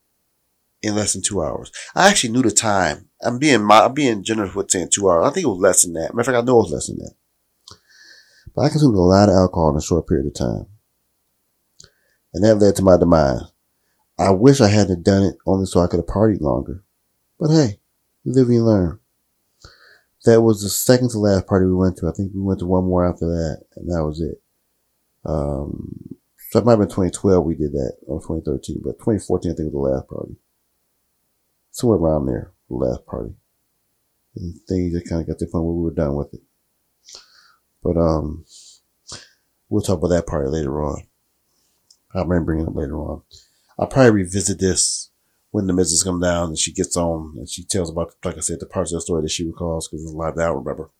in 0.82 0.94
less 0.94 1.12
than 1.12 1.22
two 1.22 1.42
hours. 1.42 1.72
I 1.94 2.08
actually 2.08 2.32
knew 2.32 2.42
the 2.42 2.50
time. 2.50 3.08
I'm 3.22 3.38
being 3.38 3.68
I'm 3.70 3.94
being 3.94 4.22
generous 4.22 4.54
with 4.54 4.70
saying 4.70 4.90
two 4.92 5.08
hours. 5.10 5.26
I 5.26 5.30
think 5.30 5.44
it 5.44 5.50
was 5.50 5.58
less 5.58 5.82
than 5.82 5.94
that. 5.94 6.14
Matter 6.14 6.20
of 6.20 6.26
fact, 6.26 6.38
I 6.38 6.40
know 6.42 6.60
it 6.60 6.64
was 6.64 6.72
less 6.72 6.86
than 6.88 6.98
that. 6.98 7.14
But 8.54 8.62
I 8.62 8.68
consumed 8.68 8.96
a 8.96 9.00
lot 9.00 9.28
of 9.28 9.34
alcohol 9.34 9.70
in 9.70 9.76
a 9.76 9.82
short 9.82 10.06
period 10.08 10.26
of 10.26 10.34
time. 10.34 10.66
And 12.34 12.44
that 12.44 12.56
led 12.56 12.76
to 12.76 12.82
my 12.82 12.96
demise. 12.96 13.42
I 14.18 14.30
wish 14.30 14.60
I 14.60 14.68
hadn't 14.68 15.04
done 15.04 15.22
it 15.24 15.36
only 15.46 15.66
so 15.66 15.80
I 15.80 15.86
could 15.86 15.98
have 15.98 16.06
partied 16.06 16.40
longer. 16.40 16.82
But 17.38 17.50
hey, 17.50 17.80
you 18.24 18.32
live 18.32 18.46
and 18.46 18.54
you 18.54 18.64
learn. 18.64 18.98
That 20.24 20.40
was 20.42 20.62
the 20.62 20.68
second 20.68 21.10
to 21.10 21.18
last 21.18 21.46
party 21.46 21.66
we 21.66 21.74
went 21.74 21.98
to. 21.98 22.08
I 22.08 22.12
think 22.12 22.32
we 22.34 22.40
went 22.40 22.60
to 22.60 22.66
one 22.66 22.84
more 22.84 23.06
after 23.06 23.26
that, 23.26 23.62
and 23.76 23.88
that 23.88 24.04
was 24.04 24.20
it. 24.20 24.42
Um, 25.24 26.15
so 26.56 26.60
it 26.60 26.64
might 26.64 26.72
have 26.72 26.78
been 26.78 26.88
2012 26.88 27.44
we 27.44 27.54
did 27.54 27.72
that, 27.72 27.98
or 28.06 28.18
2013, 28.18 28.80
but 28.82 28.92
2014 28.92 29.52
I 29.52 29.54
think 29.54 29.66
was 29.66 29.72
the 29.74 29.78
last 29.78 30.08
party. 30.08 30.36
Somewhere 31.70 31.98
around 31.98 32.24
there, 32.24 32.54
the 32.70 32.76
last 32.76 33.04
party. 33.04 33.34
And 34.36 34.54
things 34.66 34.94
that 34.94 35.06
kind 35.06 35.20
of 35.20 35.26
got 35.26 35.38
to 35.38 35.44
the 35.44 35.50
point 35.50 35.66
where 35.66 35.74
we 35.74 35.82
were 35.82 35.90
done 35.90 36.14
with 36.14 36.32
it. 36.32 36.40
But 37.82 37.98
um, 37.98 38.46
we'll 39.68 39.82
talk 39.82 39.98
about 39.98 40.08
that 40.08 40.26
party 40.26 40.48
later 40.48 40.82
on. 40.82 41.02
I 42.14 42.24
may 42.24 42.38
bring 42.38 42.60
it 42.60 42.68
up 42.68 42.74
later 42.74 42.98
on. 43.00 43.20
I'll 43.78 43.86
probably 43.86 44.22
revisit 44.22 44.58
this 44.58 45.10
when 45.50 45.66
the 45.66 45.74
missus 45.74 46.02
come 46.02 46.22
down 46.22 46.48
and 46.48 46.58
she 46.58 46.72
gets 46.72 46.96
on 46.96 47.34
and 47.36 47.46
she 47.50 47.64
tells 47.64 47.90
about, 47.90 48.14
like 48.24 48.38
I 48.38 48.40
said, 48.40 48.60
the 48.60 48.66
parts 48.66 48.94
of 48.94 48.96
the 48.96 49.00
story 49.02 49.20
that 49.20 49.30
she 49.30 49.44
recalls 49.44 49.88
because 49.88 50.02
there's 50.02 50.14
a 50.14 50.16
lot 50.16 50.34
that 50.36 50.48
I 50.48 50.52
remember. 50.52 50.90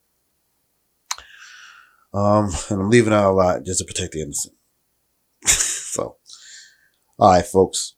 Um, 2.12 2.50
and 2.68 2.82
I'm 2.82 2.90
leaving 2.90 3.14
out 3.14 3.30
a 3.30 3.32
lot 3.32 3.64
just 3.64 3.78
to 3.78 3.86
protect 3.86 4.12
the 4.12 4.20
innocent. 4.20 4.55
All 7.18 7.32
right, 7.32 7.46
folks. 7.46 7.94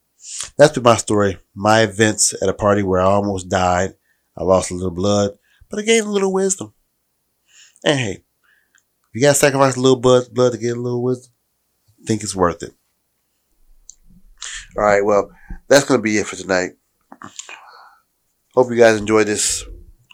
That's 0.57 0.73
been 0.73 0.83
my 0.83 0.97
story. 0.97 1.39
My 1.55 1.83
events 1.83 2.35
at 2.41 2.49
a 2.49 2.55
party 2.55 2.83
where 2.83 3.01
I 3.01 3.05
almost 3.05 3.49
died. 3.49 3.95
I 4.37 4.45
lost 4.45 4.71
a 4.71 4.75
little 4.75 4.91
blood, 4.91 5.33
but 5.69 5.81
I 5.81 5.83
gained 5.83 6.07
a 6.07 6.11
little 6.11 6.33
wisdom. 6.33 6.75
And 7.85 7.99
hey, 7.99 8.25
you 9.13 9.21
gotta 9.21 9.35
sacrifice 9.35 9.77
a 9.77 9.81
little 9.81 9.99
blood, 9.99 10.27
blood 10.33 10.53
to 10.53 10.59
get 10.59 10.77
a 10.77 10.81
little 10.81 11.03
wisdom. 11.03 11.33
I 12.01 12.07
think 12.07 12.23
it's 12.23 12.37
worth 12.37 12.63
it. 12.63 12.73
All 14.77 14.85
right, 14.85 15.05
well, 15.05 15.31
that's 15.69 15.85
gonna 15.85 16.03
be 16.03 16.19
it 16.19 16.27
for 16.27 16.37
tonight. 16.37 16.73
Hope 18.55 18.71
you 18.71 18.77
guys 18.77 18.99
enjoyed 18.99 19.27
this 19.27 19.65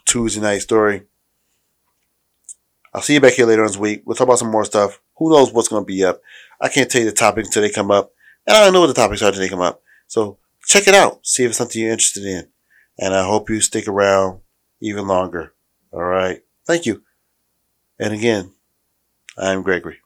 Tuesday 0.05 0.41
night 0.41 0.59
story. 0.59 1.03
I'll 2.93 3.01
see 3.01 3.15
you 3.15 3.21
back 3.21 3.33
here 3.33 3.45
later 3.45 3.61
on 3.61 3.67
this 3.67 3.77
week. 3.77 4.03
We'll 4.05 4.15
talk 4.15 4.25
about 4.27 4.39
some 4.39 4.51
more 4.51 4.65
stuff. 4.65 5.01
Who 5.17 5.29
knows 5.29 5.51
what's 5.51 5.67
gonna 5.67 5.85
be 5.85 6.03
up? 6.03 6.21
I 6.59 6.69
can't 6.69 6.89
tell 6.89 7.01
you 7.01 7.09
the 7.09 7.15
topics 7.15 7.49
until 7.49 7.61
they 7.61 7.69
come 7.69 7.91
up, 7.91 8.11
and 8.47 8.55
I 8.55 8.63
don't 8.63 8.73
know 8.73 8.81
what 8.81 8.87
the 8.87 8.93
topics 8.93 9.21
are 9.21 9.31
they 9.31 9.49
come 9.49 9.61
up. 9.61 9.81
So 10.07 10.39
check 10.65 10.87
it 10.87 10.93
out. 10.93 11.25
See 11.25 11.43
if 11.43 11.49
it's 11.49 11.57
something 11.57 11.81
you're 11.81 11.91
interested 11.91 12.23
in. 12.23 12.47
And 12.97 13.13
I 13.13 13.25
hope 13.25 13.49
you 13.49 13.59
stick 13.61 13.87
around 13.87 14.41
even 14.81 15.07
longer. 15.07 15.53
All 15.91 16.03
right. 16.03 16.41
Thank 16.65 16.85
you. 16.85 17.03
And 17.99 18.13
again, 18.13 18.51
I'm 19.37 19.63
Gregory. 19.63 19.99